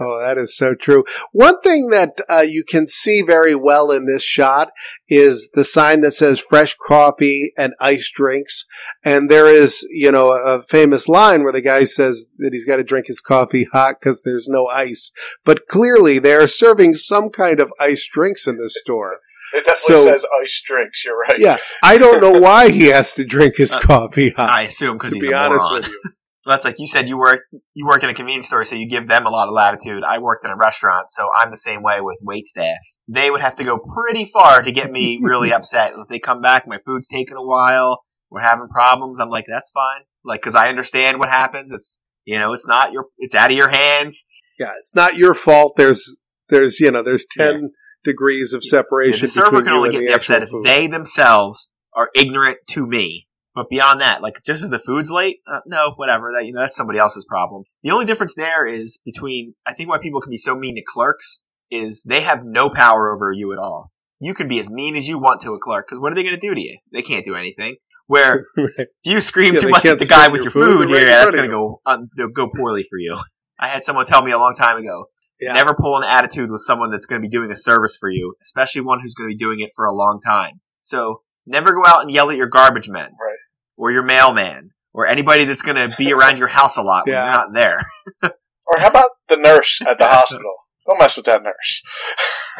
Oh, 0.00 0.18
that 0.20 0.38
is 0.38 0.56
so 0.56 0.74
true. 0.74 1.04
One 1.32 1.60
thing 1.60 1.88
that 1.90 2.20
uh, 2.30 2.40
you 2.40 2.64
can 2.64 2.86
see 2.86 3.22
very 3.22 3.54
well 3.54 3.90
in 3.90 4.06
this 4.06 4.22
shot 4.22 4.70
is 5.08 5.50
the 5.52 5.64
sign 5.64 6.00
that 6.00 6.12
says 6.12 6.40
fresh 6.40 6.74
coffee 6.86 7.52
and 7.58 7.74
ice 7.78 8.10
drinks. 8.10 8.64
And 9.04 9.30
there 9.30 9.46
is, 9.46 9.86
you 9.90 10.10
know, 10.10 10.32
a 10.32 10.62
famous 10.62 11.08
line 11.08 11.42
where 11.42 11.52
the 11.52 11.60
guy 11.60 11.84
says 11.84 12.28
that 12.38 12.52
he's 12.52 12.66
got 12.66 12.76
to 12.76 12.84
drink 12.84 13.08
his 13.08 13.20
coffee 13.20 13.66
hot 13.70 13.96
because 14.00 14.22
there's 14.22 14.48
no 14.48 14.66
ice. 14.68 15.12
But 15.44 15.66
clearly 15.66 16.18
they 16.18 16.34
are 16.34 16.46
serving 16.46 16.94
some 16.94 17.28
kind 17.28 17.60
of 17.60 17.72
ice 17.78 18.08
drinks 18.10 18.46
in 18.46 18.58
this 18.58 18.78
store. 18.78 19.18
It 19.54 19.64
definitely 19.64 19.96
So- 19.96 20.04
says 20.04 20.26
ice 20.42 20.62
drinks. 20.64 21.04
You're 21.04 21.16
right. 21.18 21.38
Yeah. 21.38 21.56
I 21.82 21.98
don't 21.98 22.20
know 22.20 22.38
why 22.40 22.70
he 22.70 22.86
has 22.86 23.14
to 23.14 23.24
drink 23.24 23.56
his 23.56 23.72
Uh, 23.74 23.80
coffee 23.80 24.30
hot. 24.30 24.50
I 24.50 24.62
assume 24.62 24.98
because 24.98 25.12
he's 25.12 25.22
be 25.22 25.32
a 25.32 25.36
honest 25.38 25.62
moron. 25.70 25.82
with 25.82 25.90
you. 25.90 26.00
That's 26.44 26.64
like 26.64 26.76
you 26.78 26.86
said. 26.86 27.08
You 27.08 27.18
work 27.18 27.40
you 27.74 27.86
work 27.86 28.04
in 28.04 28.08
a 28.10 28.14
convenience 28.14 28.46
store, 28.46 28.62
so 28.64 28.76
you 28.76 28.88
give 28.88 29.08
them 29.08 29.26
a 29.26 29.30
lot 29.30 29.48
of 29.48 29.52
latitude. 29.54 30.04
I 30.04 30.18
worked 30.18 30.44
in 30.44 30.50
a 30.52 30.56
restaurant, 30.56 31.10
so 31.10 31.28
I'm 31.36 31.50
the 31.50 31.56
same 31.56 31.82
way 31.82 32.00
with 32.00 32.18
wait 32.22 32.46
staff. 32.46 32.78
They 33.08 33.30
would 33.32 33.40
have 33.40 33.56
to 33.56 33.64
go 33.64 33.78
pretty 33.78 34.26
far 34.26 34.62
to 34.62 34.70
get 34.70 34.90
me 34.92 35.18
really 35.22 35.52
upset. 35.56 35.92
If 35.96 36.06
they 36.08 36.20
come 36.20 36.40
back, 36.40 36.68
my 36.68 36.78
food's 36.86 37.08
taking 37.08 37.36
a 37.36 37.42
while, 37.44 38.00
we're 38.30 38.40
having 38.42 38.68
problems. 38.68 39.18
I'm 39.18 39.28
like, 39.28 39.46
that's 39.48 39.70
fine. 39.72 40.02
Like, 40.24 40.40
cause 40.42 40.54
I 40.54 40.68
understand 40.68 41.18
what 41.18 41.28
happens. 41.28 41.72
It's, 41.72 41.98
you 42.24 42.38
know, 42.38 42.52
it's 42.52 42.66
not 42.66 42.92
your, 42.92 43.06
it's 43.18 43.34
out 43.34 43.50
of 43.50 43.56
your 43.56 43.68
hands. 43.68 44.24
Yeah, 44.58 44.70
it's 44.78 44.94
not 44.94 45.16
your 45.16 45.34
fault. 45.34 45.74
There's, 45.76 46.20
there's, 46.48 46.78
you 46.78 46.90
know, 46.92 47.02
there's 47.02 47.26
10 47.30 47.70
degrees 48.06 48.54
of 48.54 48.62
Yeah, 48.64 48.70
separation. 48.70 49.20
the 49.20 49.28
server 49.28 49.62
can 49.62 49.74
only 49.74 49.90
get 49.90 50.00
me 50.02 50.12
upset 50.12 50.42
if 50.42 50.48
food. 50.48 50.64
they 50.64 50.86
themselves 50.86 51.68
are 51.94 52.10
ignorant 52.14 52.58
to 52.70 52.86
me. 52.86 53.26
But 53.54 53.68
beyond 53.70 54.00
that, 54.02 54.20
like 54.22 54.42
just 54.44 54.62
as 54.62 54.68
the 54.70 54.78
food's 54.78 55.10
late, 55.10 55.40
uh, 55.46 55.60
no, 55.66 55.92
whatever. 55.96 56.32
That 56.36 56.44
you 56.46 56.52
know, 56.52 56.60
that's 56.60 56.76
somebody 56.76 56.98
else's 56.98 57.24
problem. 57.26 57.64
The 57.82 57.90
only 57.92 58.04
difference 58.04 58.34
there 58.34 58.66
is 58.66 58.98
between 59.04 59.54
I 59.66 59.72
think 59.74 59.88
why 59.88 59.98
people 59.98 60.20
can 60.20 60.30
be 60.30 60.36
so 60.38 60.54
mean 60.54 60.76
to 60.76 60.82
clerks 60.86 61.42
is 61.70 62.02
they 62.02 62.20
have 62.20 62.44
no 62.44 62.68
power 62.70 63.14
over 63.14 63.32
you 63.32 63.52
at 63.52 63.58
all. 63.58 63.90
You 64.20 64.34
can 64.34 64.46
be 64.48 64.60
as 64.60 64.68
mean 64.70 64.94
as 64.96 65.08
you 65.08 65.18
want 65.18 65.40
to 65.42 65.52
a 65.52 65.58
clerk 65.58 65.86
because 65.86 65.98
what 66.00 66.12
are 66.12 66.14
they 66.14 66.22
going 66.22 66.34
to 66.38 66.40
do 66.40 66.54
to 66.54 66.60
you? 66.60 66.78
They 66.92 67.02
can't 67.02 67.24
do 67.24 67.34
anything. 67.34 67.76
Where 68.08 68.44
Right. 68.56 68.70
if 68.78 68.88
you 69.04 69.20
scream 69.20 69.54
Yeah, 69.54 69.60
too 69.60 69.68
much 69.70 69.84
at 69.86 69.98
the 69.98 70.04
guy 70.06 70.28
with 70.28 70.42
your 70.44 70.50
food, 70.50 70.88
food, 70.88 70.90
yeah, 70.90 71.04
that's 71.24 71.34
going 71.34 71.48
to 71.50 71.54
go 71.54 71.80
um, 71.86 72.08
go 72.34 72.48
poorly 72.54 72.82
for 72.82 72.98
you. 72.98 73.16
I 73.58 73.68
had 73.68 73.84
someone 73.84 74.04
tell 74.06 74.22
me 74.22 74.32
a 74.32 74.38
long 74.38 74.54
time 74.54 74.76
ago, 74.76 75.06
Yeah. 75.40 75.52
never 75.52 75.74
pull 75.74 75.96
an 75.96 76.04
attitude 76.04 76.50
with 76.50 76.62
someone 76.62 76.90
that's 76.90 77.06
going 77.06 77.20
to 77.20 77.26
be 77.26 77.30
doing 77.30 77.50
a 77.50 77.56
service 77.56 77.96
for 77.98 78.10
you, 78.10 78.34
especially 78.42 78.82
one 78.82 79.00
who's 79.00 79.14
going 79.14 79.28
to 79.30 79.34
be 79.34 79.38
doing 79.38 79.60
it 79.60 79.70
for 79.76 79.84
a 79.84 79.92
long 79.92 80.20
time. 80.24 80.60
So 80.80 81.22
never 81.46 81.72
go 81.72 81.84
out 81.86 82.02
and 82.02 82.10
yell 82.10 82.30
at 82.30 82.36
your 82.36 82.48
garbage 82.48 82.88
men, 82.88 83.10
Right. 83.10 83.38
or 83.76 83.90
your 83.90 84.02
mailman, 84.02 84.70
or 84.94 85.06
anybody 85.06 85.44
that's 85.44 85.62
going 85.62 85.76
to 85.76 85.94
be 85.98 86.12
around 86.14 86.38
your 86.38 86.48
house 86.48 86.76
a 86.76 86.82
lot 86.82 87.06
when 87.06 87.14
you're 87.14 87.32
not 87.32 87.52
there. 87.52 87.80
Or 88.68 88.80
how 88.80 88.88
about 88.88 89.10
the 89.28 89.36
nurse 89.36 89.80
at 89.86 89.96
the 89.98 90.04
hospital? 90.08 90.52
Don't 90.88 90.98
mess 90.98 91.16
with 91.16 91.26
that 91.26 91.40
nurse. 91.44 91.82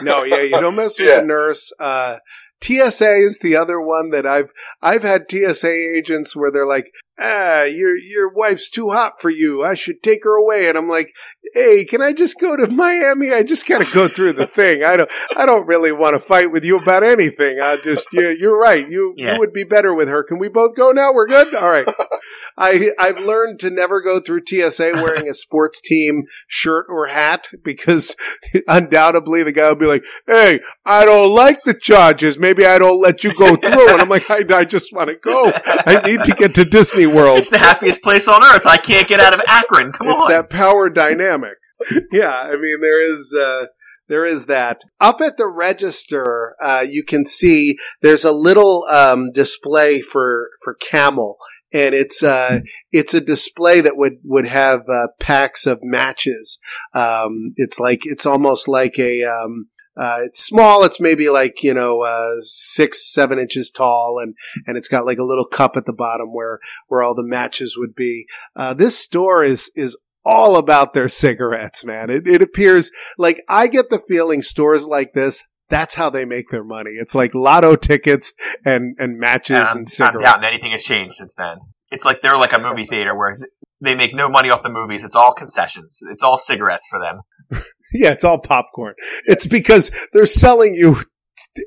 No, 0.02 0.22
yeah, 0.22 0.40
you 0.42 0.50
don't 0.60 0.76
mess 0.76 1.00
with 1.00 1.08
Yeah. 1.08 1.16
the 1.20 1.26
nurse. 1.26 1.72
Uh, 1.80 2.18
TSA 2.62 3.14
is 3.16 3.40
the 3.40 3.56
other 3.56 3.80
one 3.80 4.10
that 4.10 4.24
I've 4.24 4.50
I've 4.80 5.02
had 5.02 5.24
TSA 5.28 5.68
agents 5.96 6.36
where 6.36 6.52
they're 6.52 6.64
like, 6.66 6.92
ah, 7.18 7.62
your 7.64 7.96
your 7.96 8.32
wife's 8.32 8.68
too 8.70 8.90
hot 8.90 9.20
for 9.20 9.30
you. 9.30 9.64
I 9.64 9.74
should 9.74 10.02
take 10.02 10.24
her 10.24 10.36
away. 10.36 10.68
And 10.68 10.76
I'm 10.76 10.88
like, 10.88 11.14
hey, 11.54 11.84
can 11.84 12.02
I 12.02 12.12
just 12.12 12.38
go 12.40 12.56
to 12.56 12.66
Miami? 12.68 13.32
I 13.32 13.42
just 13.42 13.66
gotta 13.66 13.86
go 13.92 14.08
through 14.08 14.34
the 14.34 14.46
thing. 14.46 14.82
I 14.84 14.96
don't 14.96 15.10
I 15.36 15.46
don't 15.46 15.66
really 15.66 15.92
want 15.92 16.14
to 16.14 16.20
fight 16.20 16.50
with 16.52 16.64
you 16.64 16.78
about 16.78 17.02
anything. 17.02 17.60
I 17.60 17.76
just 17.76 18.08
you 18.12 18.28
you're 18.38 18.58
right. 18.58 18.88
You 18.88 19.14
Yeah. 19.16 19.34
you 19.34 19.38
would 19.38 19.52
be 19.52 19.64
better 19.64 19.94
with 19.94 20.08
her. 20.08 20.22
Can 20.22 20.38
we 20.38 20.48
both 20.48 20.74
go 20.76 20.90
now? 20.92 21.12
We're 21.12 21.26
good. 21.28 21.54
All 21.54 21.68
right. 21.68 21.86
I 22.58 22.90
I've 22.98 23.18
learned 23.18 23.60
to 23.60 23.70
never 23.70 24.00
go 24.00 24.20
through 24.20 24.42
TSA 24.48 24.92
wearing 24.94 25.28
a 25.28 25.34
sports 25.34 25.80
team 25.80 26.24
shirt 26.48 26.86
or 26.88 27.06
hat 27.06 27.48
because 27.62 28.16
undoubtedly 28.66 29.42
the 29.42 29.52
guy 29.52 29.68
will 29.68 29.76
be 29.76 29.86
like, 29.86 30.04
"Hey, 30.26 30.60
I 30.84 31.04
don't 31.04 31.34
like 31.34 31.62
the 31.64 31.74
charges. 31.74 32.38
Maybe 32.38 32.64
I 32.64 32.78
don't 32.78 33.00
let 33.00 33.24
you 33.24 33.34
go 33.34 33.56
through." 33.56 33.90
And 33.90 34.00
I'm 34.00 34.08
like, 34.08 34.30
"I, 34.30 34.42
I 34.50 34.64
just 34.64 34.92
want 34.92 35.10
to 35.10 35.16
go. 35.16 35.52
I 35.64 36.00
need 36.04 36.24
to 36.24 36.32
get 36.32 36.54
to 36.56 36.64
Disney 36.64 37.05
World." 37.06 37.38
It's 37.38 37.50
the 37.50 37.58
happiest 37.58 38.02
place 38.02 38.28
on 38.28 38.42
earth. 38.42 38.66
I 38.66 38.76
can't 38.76 39.08
get 39.08 39.20
out 39.20 39.34
of 39.34 39.40
Akron. 39.48 39.92
Come 39.92 40.08
it's 40.08 40.22
on. 40.22 40.28
that 40.28 40.50
power 40.50 40.90
dynamic. 40.90 41.54
yeah, 42.12 42.34
I 42.34 42.56
mean 42.56 42.80
there 42.80 43.00
is 43.00 43.34
uh 43.34 43.66
there 44.08 44.24
is 44.24 44.46
that. 44.46 44.82
Up 45.00 45.20
at 45.20 45.36
the 45.36 45.48
register, 45.48 46.54
uh, 46.62 46.84
you 46.88 47.02
can 47.02 47.24
see 47.24 47.76
there's 48.02 48.24
a 48.24 48.32
little 48.32 48.84
um, 48.90 49.32
display 49.32 50.00
for 50.00 50.50
for 50.62 50.74
Camel, 50.74 51.38
and 51.72 51.94
it's 51.94 52.22
uh, 52.22 52.60
it's 52.92 53.14
a 53.14 53.20
display 53.20 53.80
that 53.80 53.96
would 53.96 54.18
would 54.24 54.46
have 54.46 54.82
uh, 54.88 55.08
packs 55.18 55.66
of 55.66 55.80
matches. 55.82 56.58
Um, 56.94 57.52
it's 57.56 57.80
like 57.80 58.02
it's 58.04 58.26
almost 58.26 58.68
like 58.68 58.98
a 58.98 59.24
um, 59.24 59.68
uh, 59.96 60.18
it's 60.24 60.44
small. 60.44 60.84
It's 60.84 61.00
maybe 61.00 61.28
like 61.28 61.62
you 61.62 61.74
know 61.74 62.02
uh, 62.02 62.36
six 62.42 63.12
seven 63.12 63.38
inches 63.38 63.70
tall, 63.70 64.18
and 64.22 64.34
and 64.66 64.76
it's 64.76 64.88
got 64.88 65.06
like 65.06 65.18
a 65.18 65.24
little 65.24 65.46
cup 65.46 65.76
at 65.76 65.86
the 65.86 65.92
bottom 65.92 66.32
where 66.32 66.58
where 66.88 67.02
all 67.02 67.14
the 67.14 67.22
matches 67.22 67.76
would 67.78 67.94
be. 67.94 68.26
Uh, 68.54 68.74
this 68.74 68.98
store 68.98 69.42
is 69.42 69.70
is 69.74 69.96
all 70.24 70.56
about 70.56 70.92
their 70.92 71.08
cigarettes, 71.08 71.84
man. 71.84 72.10
It, 72.10 72.26
it 72.26 72.42
appears 72.42 72.90
like 73.16 73.40
I 73.48 73.68
get 73.68 73.90
the 73.90 74.00
feeling 74.00 74.42
stores 74.42 74.86
like 74.86 75.12
this. 75.14 75.44
That's 75.68 75.94
how 75.94 76.10
they 76.10 76.24
make 76.24 76.50
their 76.50 76.64
money. 76.64 76.92
It's 76.92 77.14
like 77.14 77.34
lotto 77.34 77.76
tickets 77.76 78.32
and 78.64 78.96
and 78.98 79.18
matches 79.18 79.56
And 79.56 79.66
and, 79.66 79.70
I'm, 79.70 79.78
I'm 79.78 79.86
cigarettes. 79.86 80.48
anything 80.48 80.72
has 80.72 80.82
changed 80.82 81.14
since 81.14 81.34
then. 81.34 81.58
It's 81.96 82.04
like 82.04 82.20
they're 82.20 82.36
like 82.36 82.52
a 82.52 82.58
movie 82.58 82.84
theater 82.84 83.16
where 83.16 83.38
they 83.80 83.94
make 83.94 84.14
no 84.14 84.28
money 84.28 84.50
off 84.50 84.62
the 84.62 84.68
movies. 84.68 85.02
It's 85.02 85.16
all 85.16 85.32
concessions. 85.32 86.00
It's 86.10 86.22
all 86.22 86.36
cigarettes 86.36 86.86
for 86.88 87.00
them. 87.00 87.20
Yeah, 87.92 88.10
it's 88.10 88.24
all 88.24 88.40
popcorn. 88.40 88.94
It's 89.26 89.46
because 89.46 89.92
they're 90.12 90.26
selling 90.26 90.74
you 90.74 90.96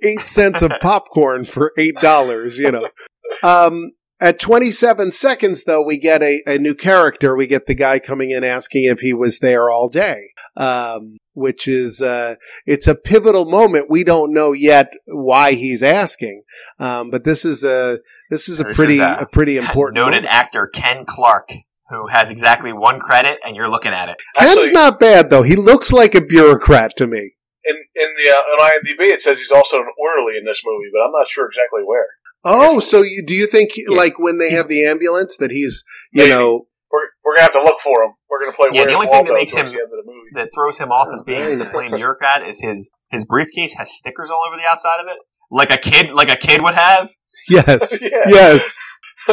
eight 0.04 0.28
cents 0.28 0.62
of 0.62 0.70
popcorn 0.82 1.46
for 1.46 1.72
eight 1.78 1.96
dollars. 1.96 2.60
You 2.60 2.74
know. 2.74 2.90
Um, 3.42 3.92
at 4.20 4.38
27 4.38 5.14
seconds, 5.14 5.64
though, 5.64 5.82
we 5.82 5.98
get 5.98 6.22
a, 6.22 6.44
a 6.46 6.58
new 6.58 6.76
character. 6.76 7.38
We 7.38 7.48
get 7.48 7.68
the 7.68 7.74
guy 7.74 8.00
coming 8.00 8.32
in 8.32 8.44
asking 8.44 8.84
if 8.84 9.00
he 9.00 9.14
was 9.14 9.40
there 9.40 9.70
all 9.70 9.88
day, 9.88 10.34
um, 10.58 11.16
which 11.36 11.70
is 11.70 12.02
uh, 12.02 12.36
it's 12.66 12.86
a 12.86 12.96
pivotal 12.96 13.46
moment. 13.46 13.90
We 13.90 14.04
don't 14.04 14.34
know 14.34 14.52
yet 14.52 14.92
why 15.08 15.54
he's 15.54 15.82
asking, 15.82 16.44
um, 16.80 17.12
but 17.12 17.24
this 17.24 17.46
is 17.46 17.64
a 17.64 18.00
this 18.30 18.48
is 18.50 18.60
a 18.60 18.64
This 18.66 18.76
pretty 18.76 18.96
is 18.96 19.00
a 19.02 19.18
a 19.22 19.26
pretty 19.26 19.58
important 19.58 19.96
Noted 19.96 20.24
moment. 20.24 20.34
actor 20.34 20.68
Ken 20.74 21.06
Clark, 21.08 21.50
who 21.90 22.08
has 22.08 22.30
exactly 22.30 22.72
one 22.74 23.00
credit, 23.00 23.40
and 23.46 23.56
you're 23.56 23.70
looking 23.70 23.92
at 23.92 24.10
it. 24.10 24.18
Ken's 24.36 24.52
Actually, 24.52 24.72
not 24.72 25.00
bad 25.00 25.30
though. 25.30 25.44
He 25.44 25.56
looks 25.56 25.92
like 25.92 26.16
a 26.16 26.22
bureaucrat 26.22 26.96
to 26.98 27.08
me. 27.08 27.34
in 27.66 27.76
in 27.96 28.10
the 28.18 28.30
uh, 28.32 28.36
on 28.64 28.72
IMDb 28.72 29.12
it 29.12 29.22
says 29.22 29.38
he's 29.40 29.52
also 29.52 29.78
an 29.78 29.88
orderly 30.00 30.38
in 30.38 30.46
this 30.46 30.62
movie, 30.66 30.90
but 30.94 31.00
I'm 31.00 31.12
not 31.12 31.28
sure 31.28 31.46
exactly 31.48 31.82
where. 31.86 32.06
Oh, 32.46 32.80
so 32.80 33.02
you 33.02 33.24
do 33.26 33.34
you 33.34 33.48
think 33.48 33.74
he, 33.74 33.86
Yeah. 33.90 33.98
like 33.98 34.18
when 34.18 34.38
they 34.38 34.52
have 34.52 34.70
the 34.70 34.86
ambulance 34.86 35.36
that 35.38 35.52
he's 35.52 35.84
you 36.14 36.24
Maybe. 36.24 36.32
know 36.32 36.68
We're 36.92 37.00
we're 37.24 37.36
gonna 37.36 37.44
have 37.44 37.54
to 37.54 37.64
look 37.64 37.80
for 37.82 38.02
him. 38.04 38.12
We're 38.30 38.40
gonna 38.40 38.54
play. 38.56 38.70
Yeah, 38.72 38.86
the 38.86 38.94
Where's 38.94 38.96
only 38.96 39.08
thing 39.08 39.26
that 39.26 39.34
makes 39.34 39.52
him- 39.52 39.66
the 39.66 39.74
end 39.74 39.84
of 39.84 39.90
the 39.90 40.04
movie. 40.06 40.30
That 40.36 40.50
throws 40.56 40.78
him 40.78 40.90
off 40.92 41.10
as 41.14 41.22
being 41.24 41.40
Very 41.40 41.60
a 41.60 41.66
plain 41.66 41.90
bureaucrat 41.94 42.48
is 42.48 42.60
his 42.62 42.90
his 43.12 43.26
briefcase 43.26 43.74
has 43.74 43.92
stickers 43.92 44.30
all 44.30 44.44
over 44.48 44.56
the 44.56 44.64
outside 44.72 45.02
of 45.02 45.08
it, 45.08 45.18
like 45.52 45.70
a 45.72 45.78
kid 45.78 46.12
like 46.12 46.32
a 46.32 46.38
kid 46.38 46.62
would 46.62 46.76
have, 46.76 47.10
yes 47.50 48.02
Yeah. 48.02 48.24
yes 48.28 48.78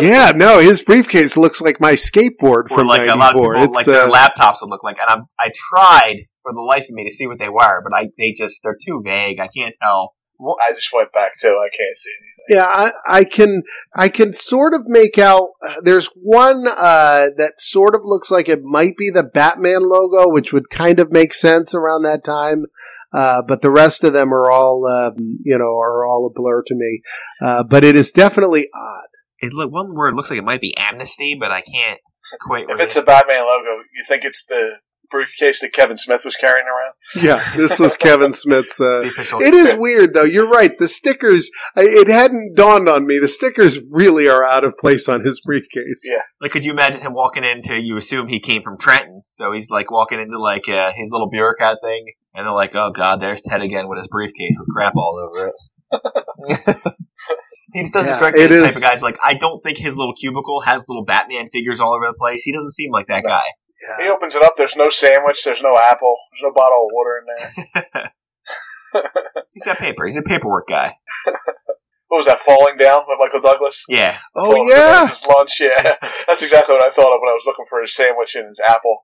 yeah 0.00 0.33
no 0.35 0.59
his 0.59 0.83
briefcase 0.87 1.37
looks 1.37 1.61
like 1.61 1.81
my 1.81 1.92
skateboard 1.92 2.64
or 2.70 2.76
from 2.76 2.87
like 2.87 3.09
a 3.09 3.14
lot 3.14 3.35
of 3.35 3.42
people 3.42 3.62
It's 3.62 3.74
like 3.74 3.87
their 3.87 4.09
uh, 4.09 4.11
laptops 4.11 4.57
would 4.61 4.70
look 4.70 4.83
like. 4.85 4.98
And 4.98 5.09
I'm, 5.09 5.26
I 5.38 5.50
tried 5.55 6.16
for 6.42 6.52
the 6.52 6.61
life 6.61 6.85
of 6.85 6.90
me 6.90 7.05
to 7.05 7.11
see 7.11 7.26
what 7.26 7.38
they 7.38 7.48
were, 7.48 7.83
but 7.83 7.94
I 7.94 8.09
they 8.18 8.33
just 8.33 8.62
they're 8.62 8.76
too 8.85 9.02
vague. 9.05 9.40
I 9.40 9.48
can't 9.48 9.74
tell. 9.81 10.14
I 10.40 10.72
just 10.75 10.92
went 10.92 11.12
back 11.12 11.33
too. 11.40 11.49
I 11.49 11.68
can't 11.68 11.96
see 11.96 12.11
anything. 12.20 12.33
Yeah, 12.49 12.64
I, 12.64 12.90
I 13.20 13.25
can 13.25 13.62
I 13.94 14.09
can 14.09 14.33
sort 14.33 14.75
of 14.75 14.83
make 14.87 15.18
out. 15.18 15.49
uh, 15.66 15.81
There's 15.83 16.09
one 16.14 16.66
uh, 16.68 17.29
that 17.37 17.55
sort 17.59 17.94
of 17.94 18.03
looks 18.05 18.31
like 18.31 18.49
it 18.49 18.62
might 18.62 18.96
be 18.96 19.11
the 19.11 19.25
Batman 19.25 19.88
logo, 19.88 20.29
which 20.29 20.53
would 20.53 20.70
kind 20.70 21.01
of 21.01 21.11
make 21.11 21.35
sense 21.35 21.75
around 21.75 22.03
that 22.03 22.22
time. 22.25 22.66
Uh, 23.12 23.42
but 23.46 23.62
the 23.62 23.70
rest 23.70 24.05
of 24.05 24.12
them 24.12 24.33
are 24.33 24.51
all, 24.51 24.87
um, 24.87 25.38
you 25.44 25.57
know, 25.57 25.79
are 25.79 26.05
all 26.07 26.27
a 26.27 26.38
blur 26.38 26.62
to 26.66 26.75
me. 26.75 27.01
Uh, 27.40 27.64
but 27.64 27.83
it 27.83 27.96
is 27.96 28.12
definitely 28.12 28.68
odd. 28.75 29.07
It 29.40 29.53
look 29.53 29.72
one 29.72 29.94
word 29.94 30.14
looks 30.14 30.31
like 30.31 30.38
it 30.38 30.44
might 30.44 30.61
be 30.61 30.77
amnesty, 30.77 31.37
but 31.38 31.51
I 31.51 31.62
can't 31.62 32.01
quite. 32.40 32.64
If 32.68 32.79
read 32.79 32.85
it's 32.85 32.96
it. 32.96 33.03
a 33.03 33.07
Batman 33.07 33.42
logo, 33.44 33.83
you 33.94 34.05
think 34.07 34.25
it's 34.25 34.44
the 34.46 34.72
briefcase 35.11 35.61
that 35.61 35.73
Kevin 35.73 35.97
Smith 35.97 36.23
was 36.25 36.37
carrying 36.37 36.66
around? 36.66 37.23
Yeah, 37.25 37.42
this 37.57 37.79
was 37.79 37.97
Kevin 38.07 38.33
Smith's. 38.33 38.81
Uh, 38.81 39.03
it 39.40 39.55
is 39.55 39.75
weird 39.75 40.14
though. 40.14 40.25
You're 40.25 40.49
right. 40.49 40.77
The 40.79 40.88
stickers. 40.88 41.51
It 41.77 42.09
hadn't 42.09 42.55
dawned 42.57 42.88
on 42.88 43.07
me. 43.07 43.19
The 43.19 43.29
stickers 43.29 43.79
really 43.90 44.29
are 44.29 44.45
out 44.45 44.64
of 44.64 44.77
place 44.79 45.09
on 45.09 45.21
his 45.25 45.40
briefcase. 45.45 46.09
Yeah. 46.11 46.19
like, 46.40 46.53
could 46.53 46.64
you 46.64 46.73
imagine 46.73 47.01
him 47.01 47.14
walking 47.14 47.45
into? 47.45 47.81
You 47.81 47.97
assume 47.97 48.29
he 48.29 48.40
came 48.40 48.62
from 48.62 48.79
Trenton, 48.79 49.23
so 49.25 49.53
he's 49.53 49.71
like 49.71 49.90
walking 49.90 50.21
into 50.21 50.38
like 50.38 50.69
uh, 50.69 50.92
his 50.95 51.09
little 51.11 51.29
bureaucrat 51.31 51.79
thing, 51.83 52.05
and 52.35 52.47
they're 52.47 52.53
like, 52.53 52.75
"Oh 52.75 52.90
God, 52.92 53.21
there's 53.21 53.42
Ted 53.42 53.62
again 53.62 53.88
with 53.88 53.99
his 53.99 54.09
briefcase 54.09 54.57
with 54.59 54.69
crap 54.75 54.95
all 54.97 55.23
over 55.29 55.49
it." 55.49 55.55
he 57.73 57.83
just 57.83 57.92
doesn't 57.92 58.11
Yeah, 58.11 58.16
strike 58.16 58.35
me 58.35 58.42
as 58.42 58.49
the 58.49 58.61
type 58.66 58.77
of 58.77 58.83
guys 58.83 59.03
like 59.03 59.19
I 59.23 59.35
don't 59.35 59.61
think 59.62 59.79
his 59.79 59.97
little 59.97 60.14
cubicle 60.14 60.61
has 60.62 60.85
little 60.88 61.05
Batman 61.05 61.49
figures 61.51 61.79
all 61.81 61.95
over 61.95 62.07
the 62.07 62.14
place. 62.19 62.42
He 62.42 62.53
doesn't 62.53 62.73
seem 62.73 62.90
like 62.90 63.07
that 63.09 63.23
No. 63.25 63.31
guy. 63.31 63.42
He 64.01 64.09
opens 64.09 64.35
it 64.35 64.43
up. 64.43 64.55
There's 64.57 64.77
no 64.77 64.89
sandwich. 64.89 65.43
There's 65.45 65.62
no 65.62 65.75
apple. 65.79 66.17
There's 66.33 66.43
no 66.43 66.53
bottle 66.55 66.87
of 66.87 66.91
water 66.93 67.21
in 67.21 67.83
there. 67.95 68.11
He's 69.53 69.65
got 69.65 69.79
paper. 69.79 70.07
He's 70.07 70.17
a 70.17 70.23
paperwork 70.23 70.69
guy. 70.69 70.97
What 72.09 72.19
was 72.19 72.27
that? 72.27 72.39
Falling 72.39 72.77
down 72.77 73.01
with 73.09 73.19
Michael 73.21 73.41
Douglas. 73.41 73.83
Yeah, 73.89 74.17
Oh 74.37 74.47
Falling 74.53 74.69
yeah. 74.71 75.09
His 75.09 75.27
lunch. 75.27 75.51
Yeah, 75.61 75.97
that's 76.29 76.41
exactly 76.41 76.73
what 76.77 76.87
I 76.87 76.91
thought 76.91 77.12
of 77.12 77.19
when 77.21 77.31
I 77.31 77.35
was 77.35 77.43
looking 77.47 77.65
for 77.69 77.81
his 77.83 77.97
sandwich 77.97 78.37
and 78.37 78.47
his 78.47 78.61
apple. 78.61 78.99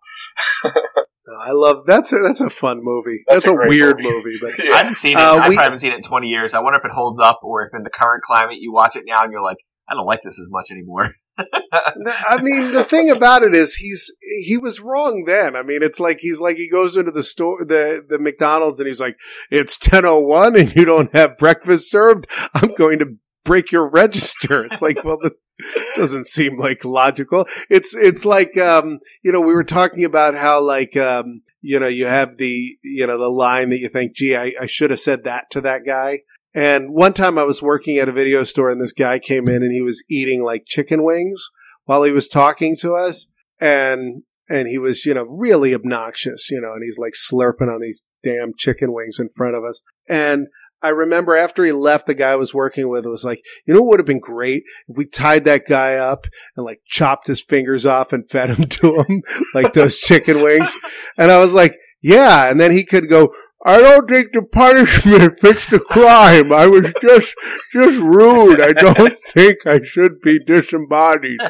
I 0.64 1.50
love 1.50 1.84
that's 1.84 2.12
a, 2.12 2.18
that's 2.20 2.40
a 2.40 2.48
fun 2.48 2.78
movie. 2.80 3.24
That's 3.26 3.44
That's, 3.44 3.56
a 3.56 3.60
a, 3.60 3.66
weird 3.68 3.96
movie. 4.00 4.08
movie, 4.24 4.38
but 4.40 4.52
I 4.72 4.76
haven't 4.78 4.94
seen 4.94 5.18
it. 5.18 5.20
Uh, 5.20 5.32
I 5.32 5.34
we- 5.34 5.40
probably 5.40 5.56
haven't 5.56 5.78
seen 5.80 5.90
it 5.90 5.96
in 5.96 6.02
20 6.02 6.28
years. 6.28 6.54
I 6.54 6.60
wonder 6.60 6.78
if 6.78 6.84
it 6.84 6.92
holds 6.92 7.18
up, 7.18 7.40
or 7.42 7.66
if 7.66 7.74
in 7.74 7.82
the 7.82 7.90
current 7.90 8.22
climate 8.22 8.58
you 8.60 8.72
watch 8.72 8.94
it 8.94 9.02
now 9.04 9.24
and 9.24 9.32
you're 9.32 9.42
like, 9.42 9.58
I 9.92 9.94
don't 9.94 10.06
like 10.06 10.22
this 10.22 10.40
as 10.40 10.50
much 10.50 10.70
anymore. 10.70 11.10
I 11.38 12.40
mean, 12.40 12.72
the 12.72 12.82
thing 12.82 13.10
about 13.10 13.42
it 13.42 13.54
is 13.54 13.74
he's 13.74 14.10
he 14.42 14.56
was 14.56 14.80
wrong 14.80 15.24
then. 15.26 15.54
I 15.54 15.62
mean, 15.62 15.82
it's 15.82 16.00
like 16.00 16.20
he's 16.20 16.40
like 16.40 16.56
he 16.56 16.70
goes 16.70 16.96
into 16.96 17.10
the 17.10 17.22
store, 17.22 17.62
the 17.62 18.02
the 18.08 18.18
McDonald's, 18.18 18.80
and 18.80 18.88
he's 18.88 19.00
like, 19.00 19.18
"It's 19.50 19.76
ten 19.76 20.06
oh 20.06 20.18
one, 20.18 20.56
and 20.56 20.74
you 20.74 20.86
don't 20.86 21.12
have 21.12 21.36
breakfast 21.36 21.90
served. 21.90 22.26
I'm 22.54 22.74
going 22.74 23.00
to 23.00 23.16
break 23.44 23.70
your 23.70 23.86
register." 23.86 24.64
It's 24.64 24.80
like, 24.80 25.04
well, 25.04 25.18
that 25.22 25.34
doesn't 25.96 26.26
seem 26.26 26.58
like 26.58 26.86
logical. 26.86 27.46
It's 27.68 27.94
it's 27.94 28.24
like 28.24 28.56
um, 28.56 28.98
you 29.22 29.30
know, 29.30 29.42
we 29.42 29.52
were 29.52 29.64
talking 29.64 30.04
about 30.04 30.34
how 30.34 30.62
like 30.62 30.96
um, 30.96 31.42
you 31.60 31.78
know, 31.78 31.88
you 31.88 32.06
have 32.06 32.38
the 32.38 32.78
you 32.82 33.06
know 33.06 33.18
the 33.18 33.28
line 33.28 33.68
that 33.70 33.80
you 33.80 33.90
think, 33.90 34.14
"Gee, 34.14 34.36
I, 34.36 34.54
I 34.58 34.66
should 34.66 34.90
have 34.90 35.00
said 35.00 35.24
that 35.24 35.50
to 35.50 35.60
that 35.60 35.82
guy." 35.84 36.20
And 36.54 36.92
one 36.92 37.14
time 37.14 37.38
I 37.38 37.44
was 37.44 37.62
working 37.62 37.96
at 37.98 38.08
a 38.08 38.12
video 38.12 38.44
store 38.44 38.70
and 38.70 38.80
this 38.80 38.92
guy 38.92 39.18
came 39.18 39.48
in 39.48 39.62
and 39.62 39.72
he 39.72 39.82
was 39.82 40.04
eating 40.10 40.42
like 40.42 40.64
chicken 40.66 41.02
wings 41.02 41.42
while 41.84 42.02
he 42.02 42.12
was 42.12 42.28
talking 42.28 42.76
to 42.78 42.94
us 42.94 43.26
and 43.60 44.22
and 44.48 44.68
he 44.68 44.76
was, 44.76 45.06
you 45.06 45.14
know, 45.14 45.24
really 45.24 45.74
obnoxious, 45.74 46.50
you 46.50 46.60
know, 46.60 46.72
and 46.72 46.82
he's 46.84 46.98
like 46.98 47.14
slurping 47.14 47.72
on 47.72 47.80
these 47.80 48.04
damn 48.22 48.52
chicken 48.58 48.92
wings 48.92 49.18
in 49.18 49.28
front 49.34 49.54
of 49.54 49.64
us. 49.64 49.80
And 50.08 50.48
I 50.82 50.88
remember 50.88 51.36
after 51.36 51.64
he 51.64 51.70
left, 51.70 52.06
the 52.06 52.14
guy 52.14 52.32
I 52.32 52.36
was 52.36 52.52
working 52.52 52.88
with 52.88 53.06
was 53.06 53.24
like, 53.24 53.40
you 53.64 53.72
know 53.72 53.80
what 53.80 53.90
would 53.90 54.00
have 54.00 54.06
been 54.06 54.18
great 54.18 54.64
if 54.88 54.96
we 54.96 55.06
tied 55.06 55.44
that 55.44 55.66
guy 55.66 55.94
up 55.94 56.26
and 56.56 56.66
like 56.66 56.80
chopped 56.86 57.28
his 57.28 57.42
fingers 57.42 57.86
off 57.86 58.12
and 58.12 58.28
fed 58.28 58.50
him 58.50 58.68
to 58.68 59.02
him 59.02 59.22
like 59.54 59.74
those 59.74 59.98
chicken 59.98 60.42
wings. 60.42 60.76
And 61.16 61.30
I 61.30 61.38
was 61.38 61.54
like, 61.54 61.78
yeah. 62.02 62.50
And 62.50 62.60
then 62.60 62.72
he 62.72 62.84
could 62.84 63.08
go, 63.08 63.32
I 63.64 63.78
don't 63.78 64.08
think 64.08 64.32
the 64.32 64.42
punishment 64.42 65.38
fits 65.40 65.68
the 65.68 65.78
crime. 65.78 66.52
I 66.52 66.66
was 66.66 66.92
just, 67.00 67.34
just 67.72 68.02
rude. 68.02 68.60
I 68.60 68.72
don't 68.72 69.16
think 69.32 69.66
I 69.66 69.82
should 69.82 70.20
be 70.20 70.38
disembodied. 70.44 71.40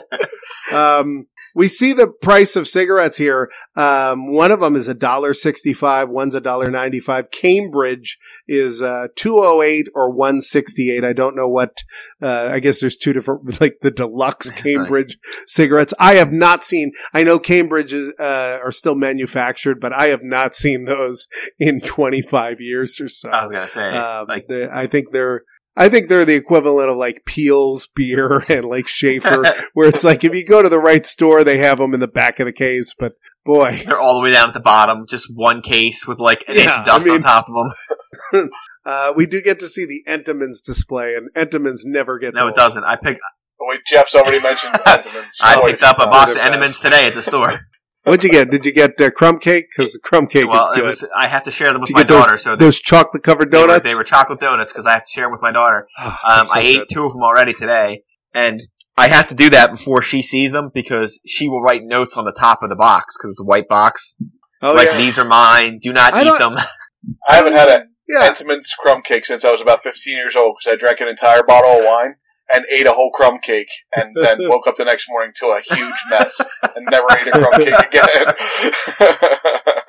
Um, 0.72 1.26
we 1.54 1.68
see 1.68 1.92
the 1.92 2.08
price 2.08 2.56
of 2.56 2.68
cigarettes 2.68 3.16
here. 3.16 3.50
Um, 3.76 4.32
one 4.32 4.50
of 4.50 4.60
them 4.60 4.76
is 4.76 4.88
a 4.88 4.94
dollar 4.94 5.34
sixty-five. 5.34 6.08
One's 6.08 6.34
a 6.34 6.40
dollar 6.40 6.70
ninety-five. 6.70 7.30
Cambridge 7.30 8.18
is 8.48 8.80
uh, 8.82 9.08
two 9.16 9.38
oh 9.38 9.62
eight 9.62 9.88
or 9.94 10.10
one 10.10 10.40
sixty-eight. 10.40 11.04
I 11.04 11.12
don't 11.12 11.36
know 11.36 11.48
what. 11.48 11.78
Uh, 12.20 12.50
I 12.52 12.60
guess 12.60 12.80
there's 12.80 12.96
two 12.96 13.12
different, 13.12 13.60
like 13.60 13.78
the 13.82 13.90
deluxe 13.90 14.50
Cambridge 14.62 15.18
cigarettes. 15.46 15.94
I 15.98 16.14
have 16.14 16.32
not 16.32 16.62
seen. 16.64 16.92
I 17.12 17.22
know 17.22 17.38
Cambridge 17.38 17.92
is, 17.92 18.14
uh, 18.18 18.58
are 18.62 18.72
still 18.72 18.94
manufactured, 18.94 19.80
but 19.80 19.92
I 19.92 20.06
have 20.08 20.22
not 20.22 20.54
seen 20.54 20.84
those 20.84 21.28
in 21.58 21.80
twenty-five 21.80 22.60
years 22.60 23.00
or 23.00 23.08
so. 23.08 23.30
I 23.30 23.42
was 23.44 23.52
gonna 23.52 23.68
say, 23.68 23.88
Um, 23.90 24.26
like, 24.28 24.50
I 24.50 24.86
think 24.86 25.12
they're. 25.12 25.44
I 25.76 25.88
think 25.88 26.08
they're 26.08 26.24
the 26.26 26.34
equivalent 26.34 26.90
of 26.90 26.96
like 26.96 27.24
Piels 27.26 27.88
beer 27.94 28.44
and 28.48 28.64
like 28.64 28.88
Schaefer, 28.88 29.44
where 29.74 29.88
it's 29.88 30.04
like 30.04 30.24
if 30.24 30.34
you 30.34 30.44
go 30.44 30.62
to 30.62 30.68
the 30.68 30.78
right 30.78 31.04
store, 31.06 31.44
they 31.44 31.58
have 31.58 31.78
them 31.78 31.94
in 31.94 32.00
the 32.00 32.08
back 32.08 32.40
of 32.40 32.46
the 32.46 32.52
case. 32.52 32.94
But 32.98 33.12
boy, 33.44 33.80
they're 33.86 33.98
all 33.98 34.16
the 34.18 34.22
way 34.22 34.32
down 34.32 34.48
at 34.48 34.54
the 34.54 34.60
bottom, 34.60 35.06
just 35.06 35.28
one 35.34 35.62
case 35.62 36.06
with 36.06 36.20
like 36.20 36.44
an 36.48 36.56
inch 36.56 36.66
of 36.66 36.84
dust 36.84 37.02
I 37.06 37.08
mean- 37.08 37.14
on 37.16 37.22
top 37.22 37.46
of 37.48 37.54
them. 38.32 38.50
uh, 38.84 39.12
we 39.16 39.26
do 39.26 39.40
get 39.40 39.60
to 39.60 39.68
see 39.68 39.86
the 39.86 40.04
Entenmann's 40.10 40.60
display, 40.60 41.14
and 41.14 41.30
Entenmann's 41.34 41.84
never 41.86 42.18
gets. 42.18 42.36
No, 42.36 42.44
old. 42.44 42.52
it 42.52 42.56
doesn't. 42.56 42.84
I 42.84 42.96
picked, 42.96 43.20
But 43.58 43.66
wait, 43.68 43.80
Jeff's 43.86 44.14
already 44.14 44.40
mentioned 44.42 44.74
Entenmann's. 44.74 45.38
I 45.42 45.54
quite 45.54 45.70
picked 45.72 45.82
up 45.82 45.96
a 45.96 46.04
times. 46.04 46.10
box 46.10 46.30
of 46.32 46.36
They're 46.36 46.46
Entenmann's 46.48 46.80
today 46.80 47.06
at 47.06 47.14
the 47.14 47.22
store. 47.22 47.58
What'd 48.04 48.24
you 48.24 48.30
get? 48.30 48.50
Did 48.50 48.66
you 48.66 48.72
get 48.72 49.00
uh, 49.00 49.10
crumb 49.10 49.38
cake? 49.38 49.66
Because 49.74 49.92
the 49.92 50.00
crumb 50.00 50.26
cake 50.26 50.48
well, 50.48 50.62
is 50.62 50.70
it 50.70 50.74
good. 50.76 50.84
was. 50.86 51.04
I 51.16 51.28
have 51.28 51.44
to 51.44 51.50
share 51.52 51.72
them 51.72 51.82
with 51.82 51.88
Did 51.88 51.94
my 51.94 52.00
get 52.00 52.08
those- 52.08 52.24
daughter, 52.24 52.36
so 52.36 52.56
they, 52.56 52.64
Those 52.64 52.80
chocolate 52.80 53.22
covered 53.22 53.52
they 53.52 53.60
were, 53.60 53.66
donuts. 53.68 53.88
they 53.88 53.94
were 53.94 54.02
chocolate 54.04 54.40
donuts 54.40 54.72
because 54.72 54.86
I 54.86 54.92
have 54.94 55.04
to 55.04 55.10
share 55.10 55.24
them 55.24 55.32
with 55.32 55.42
my 55.42 55.52
daughter. 55.52 55.86
Oh, 56.00 56.16
Um, 56.28 56.44
so 56.44 56.52
I 56.58 56.62
ate 56.62 56.88
two 56.90 57.04
of 57.06 57.12
them 57.12 57.22
already 57.22 57.52
today, 57.54 58.02
and 58.34 58.60
I 58.96 59.08
have 59.08 59.28
to 59.28 59.34
do 59.36 59.50
that 59.50 59.70
before 59.70 60.02
she 60.02 60.20
sees 60.22 60.50
them 60.52 60.70
because 60.74 61.20
she 61.24 61.48
will 61.48 61.62
write 61.62 61.84
notes 61.84 62.16
on 62.16 62.24
the 62.24 62.32
top 62.32 62.62
of 62.62 62.70
the 62.70 62.76
box 62.76 63.16
because 63.16 63.30
it's 63.32 63.40
a 63.40 63.44
white 63.44 63.68
box. 63.68 64.16
Oh 64.60 64.74
like 64.74 64.88
yeah, 64.88 64.96
these 64.98 65.18
are 65.18 65.24
mine. 65.24 65.78
Do 65.80 65.92
not 65.92 66.12
I 66.12 66.22
eat 66.22 66.38
them. 66.38 66.54
I 67.28 67.34
haven't 67.36 67.52
had 67.52 67.68
a 67.68 67.84
yeah. 68.08 68.30
Entenmann's 68.32 68.74
crumb 68.78 69.02
cake 69.02 69.24
since 69.24 69.44
I 69.44 69.50
was 69.50 69.60
about 69.60 69.82
15 69.82 70.14
years 70.14 70.34
old 70.36 70.56
because 70.60 70.72
I 70.72 70.76
drank 70.80 71.00
an 71.00 71.08
entire 71.08 71.42
bottle 71.42 71.78
of 71.78 71.84
wine 71.84 72.14
and 72.52 72.64
ate 72.70 72.86
a 72.86 72.92
whole 72.92 73.10
crumb 73.10 73.38
cake 73.38 73.70
and 73.94 74.14
then 74.20 74.36
woke 74.48 74.66
up 74.66 74.76
the 74.76 74.84
next 74.84 75.06
morning 75.08 75.32
to 75.36 75.46
a 75.46 75.60
huge 75.60 75.94
mess 76.10 76.40
and 76.76 76.86
never 76.90 77.06
ate 77.18 77.26
a 77.26 77.30
crumb 77.30 77.52
cake 77.52 77.86
again. 77.88 78.26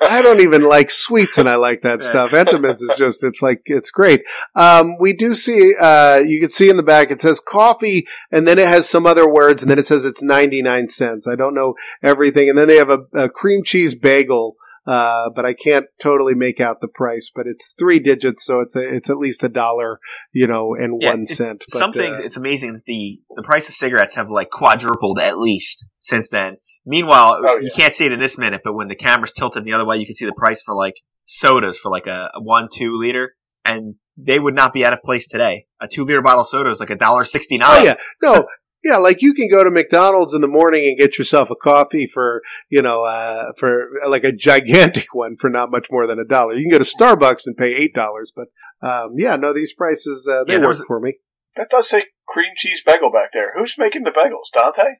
I 0.06 0.20
don't 0.22 0.40
even 0.40 0.62
like 0.68 0.90
sweets 0.90 1.38
and 1.38 1.48
I 1.48 1.56
like 1.56 1.82
that 1.82 2.00
Yeah. 2.00 2.06
stuff. 2.06 2.30
Entenmann's 2.32 2.82
is 2.82 2.96
just, 2.96 3.22
it's 3.24 3.42
like, 3.42 3.62
it's 3.66 3.90
great. 3.90 4.22
Um, 4.54 4.96
we 4.98 5.12
do 5.12 5.34
see, 5.34 5.72
uh, 5.80 6.18
you 6.24 6.40
can 6.40 6.50
see 6.50 6.68
in 6.68 6.76
the 6.76 6.82
back, 6.82 7.10
it 7.10 7.20
says 7.20 7.40
coffee 7.40 8.06
and 8.30 8.46
then 8.46 8.58
it 8.58 8.66
has 8.66 8.88
some 8.88 9.06
other 9.06 9.30
words 9.30 9.62
and 9.62 9.70
then 9.70 9.78
it 9.78 9.86
says 9.86 10.04
it's 10.04 10.22
99 10.22 10.88
cents. 10.88 11.26
I 11.26 11.36
don't 11.36 11.54
know 11.54 11.74
everything. 12.02 12.48
And 12.48 12.58
then 12.58 12.68
they 12.68 12.76
have 12.76 12.90
a, 12.90 13.00
a 13.14 13.28
cream 13.28 13.62
cheese 13.64 13.94
bagel. 13.94 14.56
Uh, 14.86 15.30
but 15.34 15.46
I 15.46 15.54
can't 15.54 15.86
totally 15.98 16.34
make 16.34 16.60
out 16.60 16.80
the 16.82 16.88
price, 16.88 17.30
but 17.34 17.46
it's 17.46 17.72
three 17.78 17.98
digits, 18.00 18.44
so 18.44 18.60
it's 18.60 18.76
a, 18.76 18.80
it's 18.96 19.08
at 19.08 19.16
least 19.16 19.42
a 19.42 19.48
dollar, 19.48 19.98
you 20.32 20.46
know, 20.46 20.74
and 20.74 21.00
Yeah, 21.00 21.10
one 21.10 21.20
it's- 21.22 21.36
cent. 21.36 21.64
But, 21.72 21.78
Some 21.78 21.92
things, 21.92 22.18
uh, 22.18 22.22
it's 22.22 22.36
amazing 22.36 22.74
that 22.74 22.84
the 22.84 23.22
the 23.34 23.42
price 23.42 23.68
of 23.68 23.74
cigarettes 23.74 24.14
have 24.14 24.28
like 24.28 24.50
quadrupled 24.50 25.18
at 25.18 25.38
least 25.38 25.86
since 26.00 26.28
then. 26.28 26.58
Meanwhile, 26.84 27.38
Oh, 27.50 27.58
you 27.60 27.70
can't 27.74 27.94
see 27.94 28.04
it 28.04 28.12
in 28.12 28.18
this 28.20 28.36
minute, 28.36 28.60
but 28.62 28.74
when 28.74 28.88
the 28.88 28.94
camera's 28.96 29.32
tilted 29.32 29.64
the 29.64 29.72
other 29.72 29.86
way, 29.86 29.96
you 29.96 30.06
can 30.06 30.14
see 30.16 30.26
the 30.26 30.32
price 30.36 30.60
for 30.62 30.74
like 30.74 30.94
sodas 31.24 31.78
for 31.78 31.90
like 31.90 32.06
a, 32.06 32.30
a 32.34 32.42
one 32.42 32.68
two 32.70 32.96
liter, 32.96 33.34
and 33.64 33.94
they 34.18 34.38
would 34.38 34.54
not 34.54 34.72
be 34.74 34.84
out 34.84 34.92
of 34.92 35.00
place 35.00 35.26
today. 35.26 35.66
A 35.80 35.88
two 35.88 36.04
liter 36.04 36.20
bottle 36.20 36.42
of 36.42 36.48
soda 36.48 36.68
is 36.70 36.78
like 36.78 36.90
a 36.90 36.96
dollar 36.96 37.24
sixty 37.24 37.56
nine. 37.56 37.70
Oh 37.80 37.84
yeah, 37.84 37.96
no. 38.22 38.46
Yeah, 38.84 38.98
like 38.98 39.22
you 39.22 39.32
can 39.32 39.48
go 39.48 39.64
to 39.64 39.70
McDonald's 39.70 40.34
in 40.34 40.42
the 40.42 40.48
morning 40.48 40.86
and 40.86 40.98
get 40.98 41.16
yourself 41.18 41.48
a 41.50 41.56
coffee 41.56 42.06
for, 42.06 42.42
you 42.68 42.82
know, 42.82 43.04
uh, 43.04 43.52
for 43.56 43.88
like 44.06 44.24
a 44.24 44.32
gigantic 44.32 45.06
one 45.14 45.36
for 45.38 45.48
not 45.48 45.70
much 45.70 45.86
more 45.90 46.06
than 46.06 46.18
a 46.18 46.24
dollar. 46.24 46.54
You 46.54 46.62
can 46.68 46.70
go 46.70 46.78
to 46.78 46.84
Starbucks 46.84 47.46
and 47.46 47.56
pay 47.56 47.88
$8, 47.88 48.26
but, 48.36 48.48
um, 48.86 49.14
yeah, 49.16 49.36
no, 49.36 49.54
these 49.54 49.72
prices, 49.74 50.28
uh, 50.30 50.44
they 50.44 50.54
Yeah, 50.54 50.66
work 50.66 50.76
for 50.86 51.00
me. 51.00 51.14
That 51.56 51.70
does 51.70 51.88
say 51.88 52.04
cream 52.28 52.52
cheese 52.56 52.82
bagel 52.84 53.10
back 53.10 53.30
there. 53.32 53.52
Who's 53.56 53.76
making 53.78 54.02
the 54.04 54.10
bagels, 54.10 54.52
Dante? 54.52 54.96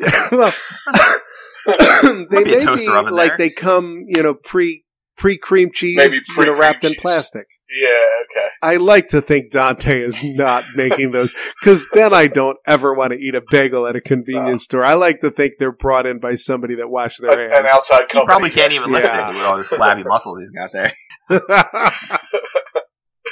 well, 0.32 0.52
they 2.30 2.44
Might 2.44 2.44
be 2.44 2.50
may 2.50 2.66
be 2.74 2.88
like 2.88 3.28
there. 3.30 3.36
they 3.38 3.50
come, 3.50 4.04
you 4.08 4.22
know, 4.22 4.34
pre, 4.34 4.84
pre 5.16 5.36
cream 5.36 5.70
cheese, 5.72 5.96
Maybe 5.96 6.14
you 6.14 6.20
know, 6.20 6.34
pre-cream 6.34 6.58
wrapped 6.60 6.84
in 6.84 6.94
plastic. 6.94 7.46
Yeah, 7.70 7.88
okay. 7.88 8.47
I 8.62 8.76
like 8.76 9.08
to 9.08 9.20
think 9.20 9.50
Dante 9.50 10.00
is 10.00 10.22
not 10.24 10.64
making 10.74 11.12
those 11.12 11.32
because 11.60 11.88
then 11.92 12.12
I 12.12 12.26
don't 12.26 12.58
ever 12.66 12.92
want 12.94 13.12
to 13.12 13.18
eat 13.18 13.34
a 13.34 13.42
bagel 13.50 13.86
at 13.86 13.94
a 13.96 14.00
convenience 14.00 14.64
store. 14.64 14.84
I 14.84 14.94
like 14.94 15.20
to 15.20 15.30
think 15.30 15.54
they're 15.58 15.72
brought 15.72 16.06
in 16.06 16.18
by 16.18 16.34
somebody 16.34 16.74
that 16.76 16.88
washed 16.90 17.20
their 17.20 17.32
An, 17.32 17.40
an 17.46 17.50
hands. 17.50 17.66
outside 17.70 18.02
He 18.12 18.24
probably 18.24 18.50
can't 18.50 18.72
even 18.72 18.90
lift 18.92 19.04
Yeah. 19.04 19.30
it 19.30 19.34
with 19.34 19.42
all 19.44 19.56
his 19.58 19.68
flabby 19.68 20.04
muscles 20.04 20.40
he's 20.40 20.50
got 20.50 20.70
there. 20.72 20.92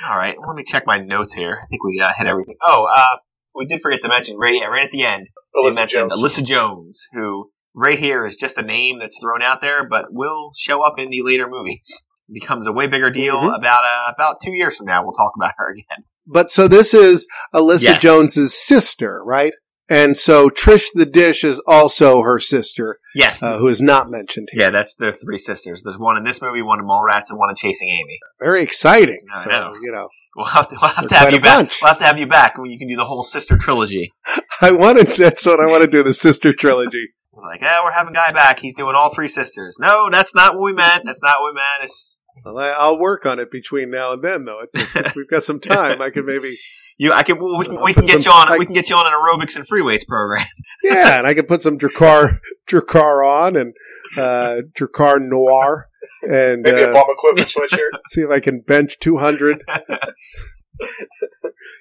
All 0.08 0.16
right, 0.16 0.34
let 0.46 0.54
me 0.54 0.62
check 0.64 0.84
my 0.86 0.98
notes 0.98 1.34
here. 1.34 1.58
I 1.62 1.66
think 1.68 1.82
we 1.82 2.00
uh, 2.00 2.12
hit 2.16 2.26
everything. 2.26 2.56
Oh, 2.62 2.86
uh, 2.94 3.16
we 3.54 3.64
did 3.66 3.80
forget 3.80 4.00
to 4.02 4.08
mention 4.08 4.36
right, 4.36 4.54
yeah, 4.54 4.66
right 4.66 4.84
at 4.84 4.90
the 4.90 5.04
end. 5.04 5.26
they 5.54 5.70
Alyssa 5.70 5.74
mentioned 5.76 6.10
Jones. 6.10 6.22
Alyssa 6.22 6.44
Jones, 6.44 7.08
who 7.12 7.50
right 7.74 7.98
here 7.98 8.26
is 8.26 8.36
just 8.36 8.58
a 8.58 8.62
name 8.62 8.98
that's 8.98 9.18
thrown 9.18 9.40
out 9.42 9.60
there, 9.62 9.88
but 9.88 10.06
will 10.10 10.52
show 10.56 10.82
up 10.82 10.98
in 10.98 11.10
the 11.10 11.22
later 11.22 11.48
movies. 11.48 12.04
Becomes 12.32 12.66
a 12.66 12.72
way 12.72 12.86
bigger 12.88 13.10
deal 13.10 13.36
Mhm. 13.36 13.56
about 13.56 13.84
uh, 13.84 14.12
about 14.12 14.40
two 14.42 14.50
years 14.52 14.76
from 14.76 14.86
now. 14.86 15.02
We'll 15.04 15.12
talk 15.12 15.32
about 15.36 15.52
her 15.58 15.70
again. 15.70 16.04
but 16.26 16.50
so 16.50 16.66
this 16.66 16.92
is 16.92 17.28
Alyssa 17.54 17.82
Yes. 17.84 18.02
Jones's 18.02 18.52
sister, 18.54 19.22
right? 19.24 19.52
And 19.88 20.16
so 20.16 20.48
Trish 20.48 20.86
the 20.92 21.06
Dish 21.06 21.44
is 21.44 21.62
also 21.68 22.22
her 22.22 22.40
sister, 22.40 22.98
Yes, 23.14 23.40
uh, 23.40 23.58
who 23.58 23.68
is 23.68 23.80
not 23.80 24.10
mentioned 24.10 24.48
here. 24.50 24.62
yeah, 24.62 24.70
that's 24.70 24.94
their 24.94 25.12
three 25.12 25.38
sisters. 25.38 25.84
There's 25.84 25.96
one 25.98 26.16
in 26.16 26.24
this 26.24 26.42
movie, 26.42 26.62
one 26.62 26.80
in 26.80 26.86
Mallrats, 26.86 27.30
and 27.30 27.38
one 27.38 27.50
in 27.50 27.54
Chasing 27.54 27.88
Amy. 27.88 28.18
Very 28.40 28.62
exciting. 28.62 29.20
I 29.32 29.38
so, 29.44 29.50
know. 29.50 29.74
you 29.80 29.92
know, 29.92 30.08
We'll 30.36 30.44
have 30.46 30.68
to, 30.68 30.76
we'll 30.82 30.90
have 30.90 31.06
to 31.08 31.14
have 31.14 31.32
you 31.32 31.40
back. 31.40 31.56
bunch. 31.58 31.78
We'll 31.80 31.88
have 31.90 31.98
to 31.98 32.04
have 32.04 32.18
you 32.18 32.26
back 32.26 32.58
when 32.58 32.70
you 32.72 32.76
can 32.78 32.88
do 32.88 32.96
the 32.96 33.04
whole 33.06 33.22
sister 33.22 33.56
trilogy. 33.56 34.12
I 34.60 34.72
wanted, 34.72 35.06
that's 35.12 35.46
what 35.46 35.60
I 35.60 35.66
want 35.66 35.82
to 35.84 35.88
do, 35.96 36.02
the 36.02 36.12
sister 36.12 36.52
trilogy. 36.52 37.10
We're 37.36 37.46
like, 37.46 37.60
yeah, 37.60 37.84
we're 37.84 37.92
having 37.92 38.14
Guy 38.14 38.32
back. 38.32 38.58
He's 38.58 38.74
doing 38.74 38.94
all 38.96 39.14
three 39.14 39.28
sisters. 39.28 39.76
No, 39.78 40.08
that's 40.10 40.34
not 40.34 40.54
what 40.54 40.62
we 40.64 40.72
meant. 40.72 41.02
That's 41.04 41.22
not 41.22 41.36
what 41.40 41.52
we 41.52 41.56
meant. 41.56 41.82
It's 41.84 42.20
Well, 42.44 42.58
I- 42.58 42.70
I'll 42.78 42.98
work 42.98 43.26
on 43.26 43.38
it 43.38 43.50
between 43.50 43.90
now 43.90 44.12
and 44.14 44.22
then, 44.22 44.46
though. 44.46 44.60
It's, 44.62 44.74
if 44.96 45.14
we've 45.16 45.28
got 45.28 45.44
some 45.44 45.60
time. 45.60 46.00
I 46.00 46.08
could 46.08 46.24
maybe, 46.24 46.56
you. 46.96 47.12
I 47.12 47.22
can. 47.22 47.36
We 47.38 47.66
can, 47.66 47.80
we 47.82 47.92
can 47.92 48.06
get 48.06 48.22
some- 48.22 48.32
you 48.32 48.38
on. 48.38 48.52
I- 48.52 48.56
we 48.58 48.64
can 48.64 48.74
get 48.74 48.88
you 48.88 48.96
on 48.96 49.06
an 49.06 49.12
aerobics 49.12 49.54
and 49.56 49.66
free 49.68 49.82
weights 49.82 50.04
program. 50.04 50.46
yeah, 50.82 51.18
and 51.18 51.26
I 51.26 51.34
can 51.34 51.44
put 51.44 51.60
some 51.60 51.78
Drakkar, 51.78 52.38
Drakkar 52.70 53.26
on 53.28 53.56
and, 53.56 53.74
uh, 54.16 54.62
Drakkar 54.78 55.20
Noir 55.20 55.88
and, 56.22 56.62
Maybe 56.62 56.80
a 56.82 56.90
uh, 56.90 56.92
Bum 56.94 57.04
Equipment 57.10 57.48
sweatshirt. 57.48 57.90
see 58.10 58.22
if 58.22 58.30
I 58.30 58.40
can 58.40 58.60
bench 58.60 58.98
200. 59.00 59.62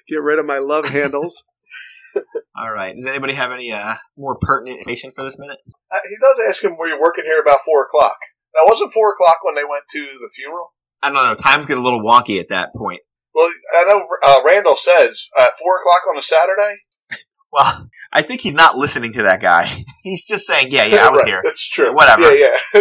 Get 0.08 0.22
rid 0.22 0.38
of 0.38 0.44
my 0.46 0.58
love 0.58 0.86
handles. 0.86 1.44
All 2.56 2.72
right. 2.72 2.94
Does 2.94 3.06
anybody 3.06 3.34
have 3.34 3.52
any 3.52 3.72
uh, 3.72 3.94
more 4.16 4.36
pertinent 4.40 4.78
information 4.78 5.10
for 5.14 5.24
this 5.24 5.38
minute? 5.38 5.58
Uh, 5.92 5.98
he 6.08 6.16
does 6.20 6.40
ask 6.48 6.64
him, 6.64 6.76
were 6.78 6.88
you 6.88 6.98
working 7.00 7.24
here 7.26 7.40
about 7.40 7.58
4 7.64 7.84
o'clock? 7.84 8.16
Now, 8.54 8.62
wasn't 8.66 8.92
4 8.92 9.12
o'clock 9.12 9.36
when 9.42 9.54
they 9.54 9.64
went 9.68 9.84
to 9.92 9.98
the 10.20 10.30
funeral? 10.34 10.72
I 11.02 11.10
don't 11.10 11.22
know. 11.22 11.34
Times 11.34 11.66
get 11.66 11.76
a 11.78 11.82
little 11.82 12.00
wonky 12.02 12.40
at 12.40 12.48
that 12.48 12.74
point. 12.74 13.00
Well, 13.34 13.50
I 13.78 13.84
know 13.84 14.06
uh, 14.22 14.40
Randall 14.44 14.76
says 14.76 15.28
at 15.38 15.50
4 15.62 15.80
o'clock 15.80 16.02
on 16.10 16.18
a 16.18 16.22
Saturday. 16.22 16.76
Well, 17.52 17.88
I 18.12 18.22
think 18.22 18.40
he's 18.40 18.54
not 18.54 18.76
listening 18.76 19.12
to 19.14 19.22
that 19.22 19.40
guy. 19.40 19.84
He's 20.02 20.24
just 20.26 20.46
saying, 20.46 20.68
"Yeah, 20.72 20.84
yeah, 20.84 21.06
I 21.06 21.10
was 21.10 21.20
Right, 21.20 21.28
here." 21.28 21.40
That's 21.42 21.66
true. 21.66 21.94
Whatever. 21.94 22.34
Yeah, 22.34 22.50
yeah. 22.74 22.80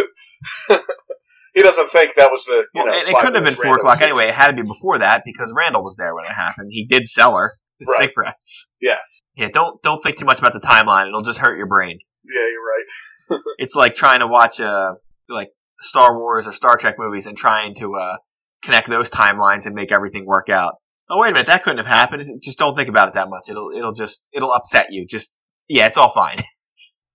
he 1.53 1.61
doesn't 1.61 1.91
think 1.91 2.15
that 2.15 2.29
was 2.31 2.45
the, 2.45 2.65
you 2.73 2.81
Well, 2.83 2.87
know, 2.87 2.93
and 2.93 3.07
it 3.07 3.15
couldn't 3.15 3.35
have 3.35 3.45
been 3.45 3.53
four 3.55 3.65
Randall 3.65 3.79
o'clock 3.79 4.01
anyway. 4.01 4.27
It 4.27 4.33
had 4.33 4.47
to 4.47 4.53
be 4.53 4.67
before 4.67 4.97
that 4.97 5.21
because 5.23 5.53
Randall 5.55 5.83
was 5.83 5.95
there 5.97 6.13
when 6.15 6.25
it 6.25 6.31
happened. 6.31 6.69
He 6.71 6.85
did 6.85 7.07
sell 7.07 7.37
her 7.37 7.53
the 7.79 7.85
Right. 7.87 8.09
cigarettes. 8.09 8.69
Yes. 8.81 9.21
Yeah, 9.35 9.49
don't 9.51 9.81
don't 9.81 10.01
think 10.01 10.17
too 10.17 10.25
much 10.25 10.39
about 10.39 10.53
the 10.53 10.59
timeline. 10.59 11.07
It'll 11.07 11.21
just 11.21 11.39
hurt 11.39 11.57
your 11.57 11.67
brain. 11.67 11.99
Yeah, 12.23 12.41
you're 12.41 12.65
right. 12.65 13.41
It's 13.57 13.73
like 13.75 13.95
trying 13.95 14.19
to 14.19 14.27
watch 14.27 14.59
uh 14.59 14.93
like 15.29 15.49
Star 15.81 16.17
Wars 16.17 16.45
or 16.47 16.51
Star 16.53 16.77
Trek 16.77 16.95
movies 16.99 17.25
and 17.25 17.35
trying 17.37 17.73
to 17.75 17.95
uh 17.95 18.17
connect 18.63 18.87
those 18.87 19.09
timelines 19.09 19.65
and 19.65 19.73
make 19.75 19.91
everything 19.91 20.25
work 20.25 20.49
out. 20.49 20.75
Oh 21.09 21.19
wait 21.19 21.29
a 21.29 21.33
minute, 21.33 21.47
that 21.47 21.63
couldn't 21.63 21.77
have 21.79 21.87
happened. 21.87 22.41
Just 22.43 22.57
don't 22.59 22.75
think 22.75 22.89
about 22.89 23.07
it 23.09 23.13
that 23.15 23.29
much. 23.29 23.49
It'll 23.49 23.71
it'll 23.75 23.93
just 23.93 24.27
it'll 24.31 24.51
upset 24.51 24.87
you. 24.91 25.05
Just 25.07 25.39
yeah, 25.67 25.87
it's 25.87 25.97
all 25.97 26.11
fine. 26.11 26.37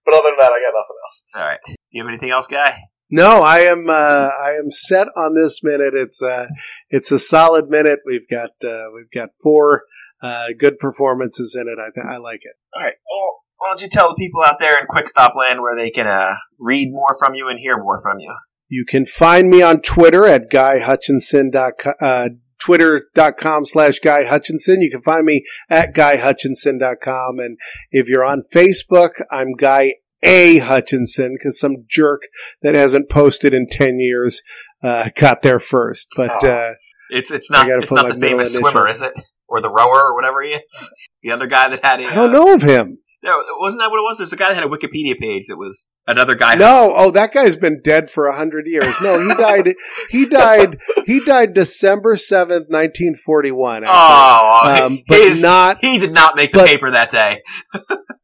But 0.02 0.14
other 0.14 0.30
than 0.30 0.36
that, 0.38 0.50
I 0.52 0.60
got 0.64 0.72
nothing 0.72 0.96
else. 1.06 1.22
all 1.34 1.42
right. 1.46 1.58
Do 1.66 1.74
you 1.90 2.02
have 2.02 2.08
anything 2.08 2.30
else, 2.30 2.46
guy? 2.46 2.80
No, 3.10 3.42
I 3.42 3.58
am, 3.60 3.88
uh, 3.88 4.30
I 4.42 4.52
am 4.52 4.70
set 4.70 5.08
on 5.14 5.34
this 5.34 5.60
minute. 5.62 5.92
It's, 5.94 6.22
uh, 6.22 6.46
it's 6.88 7.12
a 7.12 7.18
solid 7.18 7.68
minute. 7.68 8.00
We've 8.06 8.26
got, 8.28 8.50
uh, 8.64 8.86
we've 8.94 9.10
got 9.14 9.28
four, 9.42 9.82
uh, 10.22 10.48
good 10.58 10.78
performances 10.78 11.56
in 11.58 11.68
it. 11.68 11.78
I, 11.78 11.90
th- 11.94 12.06
I 12.08 12.16
like 12.18 12.40
it. 12.42 12.52
All 12.74 12.82
right. 12.82 12.94
Well, 13.10 13.40
why 13.58 13.68
don't 13.70 13.82
you 13.82 13.88
tell 13.88 14.08
the 14.08 14.14
people 14.16 14.42
out 14.42 14.58
there 14.58 14.78
in 14.78 14.86
Quick 14.88 15.08
Stop 15.08 15.34
Land 15.36 15.60
where 15.60 15.76
they 15.76 15.90
can 15.90 16.06
uh 16.06 16.34
read 16.58 16.88
more 16.92 17.14
from 17.18 17.34
you 17.34 17.48
and 17.48 17.58
hear 17.58 17.76
more 17.76 18.00
from 18.00 18.18
you? 18.18 18.34
You 18.68 18.84
can 18.84 19.04
find 19.04 19.50
me 19.50 19.62
on 19.62 19.80
Twitter 19.80 20.24
at 20.26 20.50
guyhutchinson.com, 20.50 21.94
uh, 22.00 22.28
twitter.com 22.60 23.64
slash 23.66 23.98
Guy 23.98 24.24
Hutchinson. 24.24 24.80
You 24.80 24.90
can 24.90 25.02
find 25.02 25.24
me 25.24 25.42
at 25.68 25.94
guyhutchinson.com. 25.94 27.38
And 27.38 27.58
if 27.90 28.06
you're 28.08 28.24
on 28.24 28.42
Facebook, 28.52 29.10
I'm 29.30 29.52
Guy 29.54 29.94
A. 30.22 30.58
Hutchinson 30.58 31.34
because 31.38 31.58
some 31.58 31.84
jerk 31.88 32.22
that 32.62 32.74
hasn't 32.74 33.10
posted 33.10 33.54
in 33.54 33.66
10 33.68 33.98
years, 33.98 34.42
uh, 34.82 35.10
got 35.16 35.42
there 35.42 35.60
first. 35.60 36.08
But, 36.16 36.30
Oh. 36.44 36.48
uh, 36.48 36.72
It's 37.10 37.30
it's 37.32 37.50
not 37.50 37.68
it's 37.68 37.90
not 37.90 38.08
the 38.08 38.20
famous 38.20 38.54
initial. 38.54 38.70
swimmer, 38.70 38.88
is 38.88 39.00
it? 39.02 39.12
Or 39.50 39.60
the 39.60 39.68
rower 39.68 40.10
or 40.10 40.14
whatever 40.14 40.42
he 40.42 40.50
is. 40.50 40.90
The 41.22 41.32
other 41.32 41.48
guy 41.48 41.68
that 41.68 41.84
had 41.84 42.00
a 42.00 42.06
I 42.06 42.14
don't 42.14 42.30
uh, 42.30 42.32
know 42.32 42.54
of 42.54 42.62
him. 42.62 42.96
No, 43.22 43.42
wasn't 43.58 43.80
that 43.82 43.90
what 43.90 43.98
it 43.98 44.02
was? 44.02 44.16
There's 44.16 44.32
a 44.32 44.36
guy 44.36 44.48
that 44.48 44.54
had 44.54 44.64
a 44.64 44.68
Wikipedia 44.68 45.18
page 45.18 45.48
that 45.48 45.58
was 45.58 45.88
another 46.06 46.34
guy. 46.34 46.54
No, 46.54 46.94
oh, 46.96 47.10
that 47.10 47.34
guy's 47.34 47.54
been 47.54 47.82
dead 47.82 48.10
for 48.10 48.26
a 48.26 48.36
hundred 48.36 48.66
years. 48.66 48.96
No, 49.02 49.20
he 49.20 49.34
died. 49.34 49.74
he 50.10 50.26
died. 50.26 50.78
He 51.06 51.22
died 51.24 51.52
December 51.52 52.16
seventh, 52.16 52.68
nineteen 52.70 53.14
forty-one. 53.14 53.84
Oh, 53.86 54.84
um, 54.86 55.02
but 55.06 55.18
his- 55.18 55.42
not. 55.42 55.78
he 55.80 55.98
did 55.98 56.12
not 56.12 56.34
make 56.34 56.52
the 56.52 56.64
paper 56.64 56.90
that 56.90 57.10
day. 57.10 57.42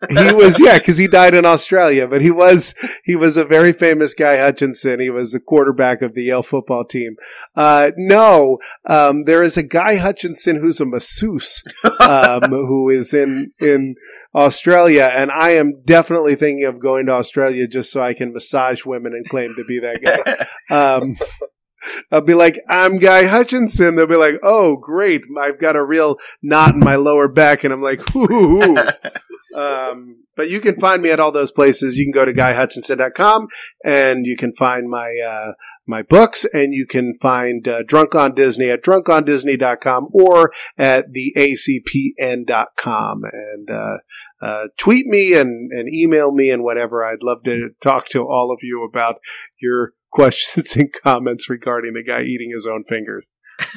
He 0.08 0.14
was 0.34 0.58
yeah, 0.58 0.78
because 0.78 0.96
he 0.96 1.08
died 1.08 1.34
in 1.34 1.44
Australia. 1.44 2.08
But 2.08 2.22
he 2.22 2.30
was 2.30 2.74
he 3.04 3.16
was 3.16 3.36
a 3.36 3.44
very 3.44 3.74
famous 3.74 4.14
guy, 4.14 4.38
Hutchinson. 4.38 5.00
He 5.00 5.10
was 5.10 5.32
the 5.32 5.40
quarterback 5.40 6.00
of 6.00 6.14
the 6.14 6.22
Yale 6.24 6.42
football 6.42 6.84
team. 6.84 7.16
Uh, 7.54 7.90
no, 7.98 8.58
um, 8.86 9.24
there 9.24 9.42
is 9.42 9.58
a 9.58 9.62
guy 9.62 9.96
Hutchinson 9.96 10.58
who's 10.58 10.80
a 10.80 10.86
masseuse, 10.86 11.62
um, 12.00 12.42
who 12.50 12.88
is 12.88 13.12
in 13.12 13.50
in 13.60 13.94
Australia, 14.36 15.10
and 15.12 15.30
I 15.30 15.52
am 15.52 15.80
definitely 15.84 16.34
thinking 16.34 16.66
of 16.66 16.78
going 16.78 17.06
to 17.06 17.12
Australia 17.12 17.66
just 17.66 17.90
so 17.90 18.02
I 18.02 18.12
can 18.12 18.34
massage 18.34 18.84
women 18.84 19.14
and 19.14 19.26
claim 19.26 19.54
to 19.56 19.64
be 19.64 19.80
that 19.80 20.02
guy. 20.02 20.46
Um, 20.68 21.16
I'll 22.10 22.20
be 22.20 22.34
like, 22.34 22.58
I'm 22.68 22.98
Guy 22.98 23.26
Hutchinson. 23.26 23.94
They'll 23.94 24.06
be 24.06 24.16
like, 24.16 24.34
oh, 24.42 24.76
great. 24.76 25.22
I've 25.38 25.58
got 25.58 25.76
a 25.76 25.84
real 25.84 26.16
knot 26.42 26.74
in 26.74 26.80
my 26.80 26.96
lower 26.96 27.28
back. 27.28 27.64
And 27.64 27.72
I'm 27.72 27.82
like, 27.82 28.00
ooh. 28.16 28.76
um, 29.56 30.24
but 30.36 30.50
you 30.50 30.60
can 30.60 30.78
find 30.78 31.02
me 31.02 31.10
at 31.10 31.20
all 31.20 31.32
those 31.32 31.52
places. 31.52 31.96
You 31.96 32.04
can 32.04 32.12
go 32.12 32.24
to 32.24 32.32
guyhutchinson.com 32.32 33.48
and 33.84 34.26
you 34.26 34.36
can 34.36 34.52
find 34.54 34.88
my, 34.88 35.16
uh, 35.26 35.52
my 35.86 36.02
books 36.02 36.44
and 36.44 36.74
you 36.74 36.86
can 36.86 37.14
find, 37.20 37.66
uh, 37.66 37.82
Drunk 37.84 38.14
on 38.14 38.34
Disney 38.34 38.70
at 38.70 38.82
drunkondisney.com 38.82 40.08
or 40.12 40.52
at 40.76 41.12
the 41.12 41.32
acpn.com. 41.36 43.22
And, 43.32 43.70
uh, 43.70 43.98
uh, 44.40 44.68
tweet 44.78 45.06
me 45.06 45.34
and, 45.34 45.70
and 45.72 45.92
email 45.92 46.32
me 46.32 46.50
and 46.50 46.62
whatever. 46.62 47.04
I'd 47.04 47.22
love 47.22 47.42
to 47.44 47.70
talk 47.80 48.08
to 48.10 48.26
all 48.26 48.50
of 48.52 48.60
you 48.62 48.84
about 48.84 49.16
your 49.60 49.92
questions 50.12 50.76
and 50.76 50.92
comments 50.92 51.48
regarding 51.50 51.94
the 51.94 52.02
guy 52.02 52.22
eating 52.22 52.50
his 52.52 52.66
own 52.66 52.84
fingers. 52.84 53.24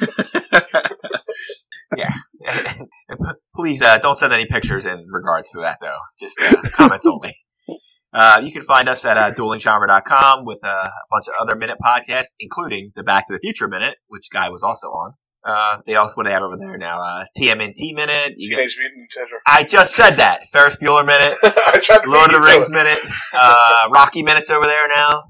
yeah. 1.96 2.12
Please 3.54 3.82
uh, 3.82 3.98
don't 3.98 4.16
send 4.16 4.32
any 4.32 4.46
pictures 4.46 4.86
in 4.86 5.06
regards 5.10 5.50
to 5.50 5.60
that, 5.60 5.78
though. 5.80 5.98
Just 6.18 6.40
uh, 6.40 6.62
comments 6.74 7.06
only. 7.06 7.36
Uh, 8.12 8.40
you 8.42 8.50
can 8.50 8.62
find 8.62 8.88
us 8.88 9.04
at 9.04 9.16
uh, 9.16 9.30
duelinggenre.com 9.32 10.44
with 10.44 10.58
uh, 10.64 10.68
a 10.68 10.90
bunch 11.10 11.28
of 11.28 11.34
other 11.40 11.54
minute 11.54 11.78
podcasts, 11.82 12.32
including 12.40 12.90
the 12.96 13.04
Back 13.04 13.26
to 13.28 13.32
the 13.32 13.38
Future 13.38 13.68
minute, 13.68 13.94
which 14.08 14.30
Guy 14.32 14.48
was 14.48 14.62
also 14.62 14.88
on. 14.88 15.14
Uh, 15.44 15.78
they 15.86 15.94
also 15.94 16.14
what 16.16 16.24
they 16.26 16.32
have 16.32 16.42
over 16.42 16.56
there 16.58 16.76
now? 16.76 17.00
Uh, 17.00 17.24
TMNT 17.38 17.94
minute. 17.94 18.34
You 18.36 18.50
get, 18.50 18.58
Mutant 18.58 19.08
Ninja 19.16 19.38
I 19.46 19.64
just 19.64 19.94
said 19.94 20.16
that. 20.16 20.46
Ferris 20.48 20.76
Bueller 20.76 21.06
minute. 21.06 21.38
I 21.42 21.80
tried 21.82 22.02
to 22.02 22.10
Lord 22.10 22.32
of 22.32 22.42
the 22.42 22.46
Rings 22.46 22.70
minute. 22.70 22.98
Uh, 23.32 23.88
Rocky 23.92 24.22
minutes 24.22 24.50
over 24.50 24.66
there 24.66 24.88
now. 24.88 25.22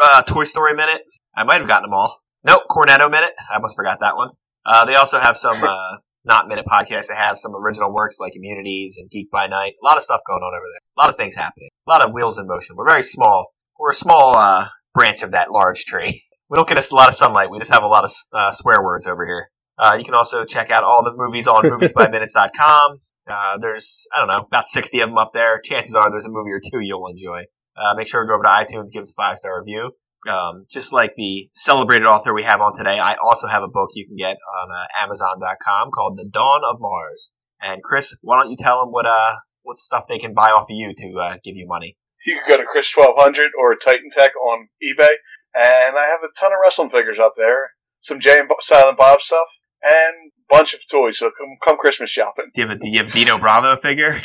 Uh, 0.00 0.22
Toy 0.22 0.44
Story 0.44 0.74
minute. 0.74 1.00
I 1.34 1.44
might 1.44 1.58
have 1.58 1.66
gotten 1.66 1.90
them 1.90 1.94
all. 1.94 2.20
Nope. 2.44 2.62
Cornetto 2.70 3.10
minute. 3.10 3.32
I 3.50 3.56
almost 3.56 3.74
forgot 3.74 4.00
that 4.00 4.14
one. 4.14 4.30
Uh, 4.64 4.84
they 4.84 4.94
also 4.94 5.18
have 5.18 5.36
some, 5.36 5.56
uh, 5.64 5.96
not 6.24 6.48
minute 6.48 6.66
podcasts 6.66 7.08
They 7.08 7.14
have 7.14 7.38
some 7.38 7.56
original 7.56 7.92
works 7.92 8.18
like 8.20 8.36
Immunities 8.36 8.98
and 8.98 9.10
Geek 9.10 9.30
by 9.30 9.46
Night. 9.46 9.74
A 9.82 9.84
lot 9.84 9.96
of 9.96 10.02
stuff 10.04 10.20
going 10.26 10.42
on 10.42 10.54
over 10.54 10.66
there. 10.70 10.80
A 10.96 11.00
lot 11.00 11.10
of 11.10 11.16
things 11.16 11.34
happening. 11.34 11.70
A 11.86 11.90
lot 11.90 12.02
of 12.02 12.12
wheels 12.12 12.38
in 12.38 12.46
motion. 12.46 12.76
We're 12.76 12.88
very 12.88 13.02
small. 13.02 13.46
We're 13.78 13.90
a 13.90 13.94
small 13.94 14.36
uh, 14.36 14.68
branch 14.94 15.22
of 15.22 15.32
that 15.32 15.50
large 15.50 15.84
tree. 15.84 16.22
We 16.48 16.56
don't 16.56 16.68
get 16.68 16.78
a 16.78 16.94
lot 16.94 17.08
of 17.08 17.16
sunlight. 17.16 17.50
We 17.50 17.58
just 17.58 17.72
have 17.72 17.82
a 17.82 17.88
lot 17.88 18.04
of 18.04 18.12
uh, 18.32 18.52
swear 18.52 18.82
words 18.82 19.06
over 19.06 19.26
here. 19.26 19.50
Uh, 19.78 19.96
you 19.98 20.04
can 20.04 20.14
also 20.14 20.44
check 20.44 20.70
out 20.70 20.84
all 20.84 21.04
the 21.04 21.12
movies 21.14 21.46
on 21.46 21.64
moviesbyminutes.com. 21.64 23.00
Uh, 23.28 23.58
there's, 23.58 24.06
I 24.14 24.20
don't 24.20 24.28
know, 24.28 24.46
about 24.46 24.68
60 24.68 25.00
of 25.00 25.08
them 25.08 25.18
up 25.18 25.32
there. 25.32 25.60
Chances 25.60 25.96
are 25.96 26.12
there's 26.12 26.26
a 26.26 26.30
movie 26.30 26.52
or 26.52 26.60
two 26.60 26.78
you'll 26.78 27.08
enjoy. 27.08 27.42
Uh, 27.76 27.92
make 27.96 28.06
sure 28.06 28.22
to 28.22 28.28
go 28.28 28.34
over 28.34 28.44
to 28.44 28.48
iTunes, 28.48 28.92
give 28.92 29.02
us 29.02 29.10
a 29.10 29.20
five 29.20 29.36
star 29.36 29.58
review. 29.58 29.90
Um, 30.28 30.66
just 30.70 30.92
like 30.92 31.14
the 31.16 31.50
celebrated 31.52 32.06
author 32.06 32.32
we 32.32 32.44
have 32.44 32.60
on 32.60 32.76
today, 32.76 33.00
I 33.00 33.16
also 33.16 33.48
have 33.48 33.64
a 33.64 33.68
book 33.68 33.90
you 33.94 34.06
can 34.06 34.16
get 34.16 34.36
on 34.62 34.70
uh, 34.72 34.86
Amazon.com 35.02 35.90
called 35.90 36.16
The 36.16 36.28
Dawn 36.32 36.60
of 36.64 36.76
Mars. 36.78 37.32
And 37.60 37.82
Chris, 37.82 38.16
why 38.22 38.38
don't 38.38 38.50
you 38.50 38.56
tell 38.56 38.80
them 38.80 38.92
what 38.92 39.06
uh 39.06 39.34
what 39.62 39.76
stuff 39.76 40.06
they 40.08 40.18
can 40.18 40.34
buy 40.34 40.50
off 40.50 40.70
of 40.70 40.76
you 40.76 40.94
to 40.96 41.18
uh, 41.18 41.36
give 41.42 41.56
you 41.56 41.66
money? 41.66 41.96
You 42.24 42.38
can 42.38 42.56
go 42.56 42.56
to 42.56 42.68
Chris 42.70 42.90
twelve 42.90 43.14
hundred 43.16 43.50
or 43.58 43.74
Titan 43.76 44.10
Tech 44.10 44.32
on 44.36 44.68
eBay, 44.82 45.16
and 45.54 45.96
I 45.96 46.06
have 46.06 46.20
a 46.22 46.32
ton 46.38 46.52
of 46.52 46.58
wrestling 46.62 46.90
figures 46.90 47.18
up 47.18 47.32
there, 47.36 47.70
some 48.00 48.20
Jay 48.20 48.36
and 48.38 48.50
Silent 48.60 48.98
Bob 48.98 49.20
stuff, 49.20 49.46
and 49.82 50.32
a 50.32 50.54
bunch 50.54 50.74
of 50.74 50.80
toys. 50.90 51.18
So 51.18 51.30
come 51.38 51.56
come 51.62 51.76
Christmas 51.78 52.10
shopping. 52.10 52.46
Do 52.54 52.60
you 52.60 52.68
have 52.68 52.76
a, 52.76 52.80
do 52.80 52.88
you 52.88 52.98
have 52.98 53.08
a 53.08 53.12
Dino 53.12 53.38
Bravo 53.38 53.76
figure? 53.76 54.20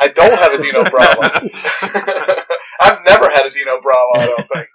I 0.00 0.08
don't 0.08 0.38
have 0.38 0.52
a 0.54 0.62
Dino 0.62 0.84
Bravo. 0.84 1.20
I've 2.80 3.04
never 3.04 3.30
had 3.30 3.46
a 3.46 3.50
Dino 3.50 3.80
Bravo. 3.80 4.10
I 4.14 4.26
don't 4.26 4.48
think. 4.48 4.66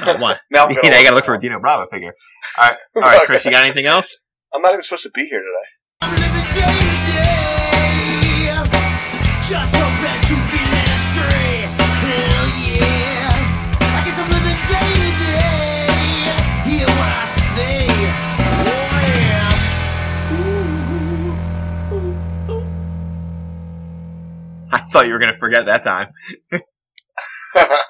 Oh, 0.00 0.16
what? 0.18 0.38
Now 0.50 0.64
I'm 0.64 0.70
you 0.70 0.76
gonna 0.76 0.90
gotta 0.90 1.14
look 1.14 1.24
for 1.24 1.34
a 1.34 1.40
Dino 1.40 1.58
Bravo 1.58 1.86
figure. 1.90 2.12
All 2.58 2.68
right, 2.68 2.78
all 2.96 3.02
right, 3.02 3.26
Chris. 3.26 3.44
You 3.44 3.50
got 3.50 3.64
anything 3.64 3.86
else? 3.86 4.16
I'm 4.54 4.62
not 4.62 4.72
even 4.72 4.82
supposed 4.82 5.04
to 5.04 5.10
be 5.14 5.26
here 5.28 5.40
today. 5.40 5.68
Thought 24.92 25.06
you 25.06 25.12
were 25.14 25.18
gonna 25.18 25.38
forget 25.38 25.66
that 25.66 25.82
time. 25.82 26.12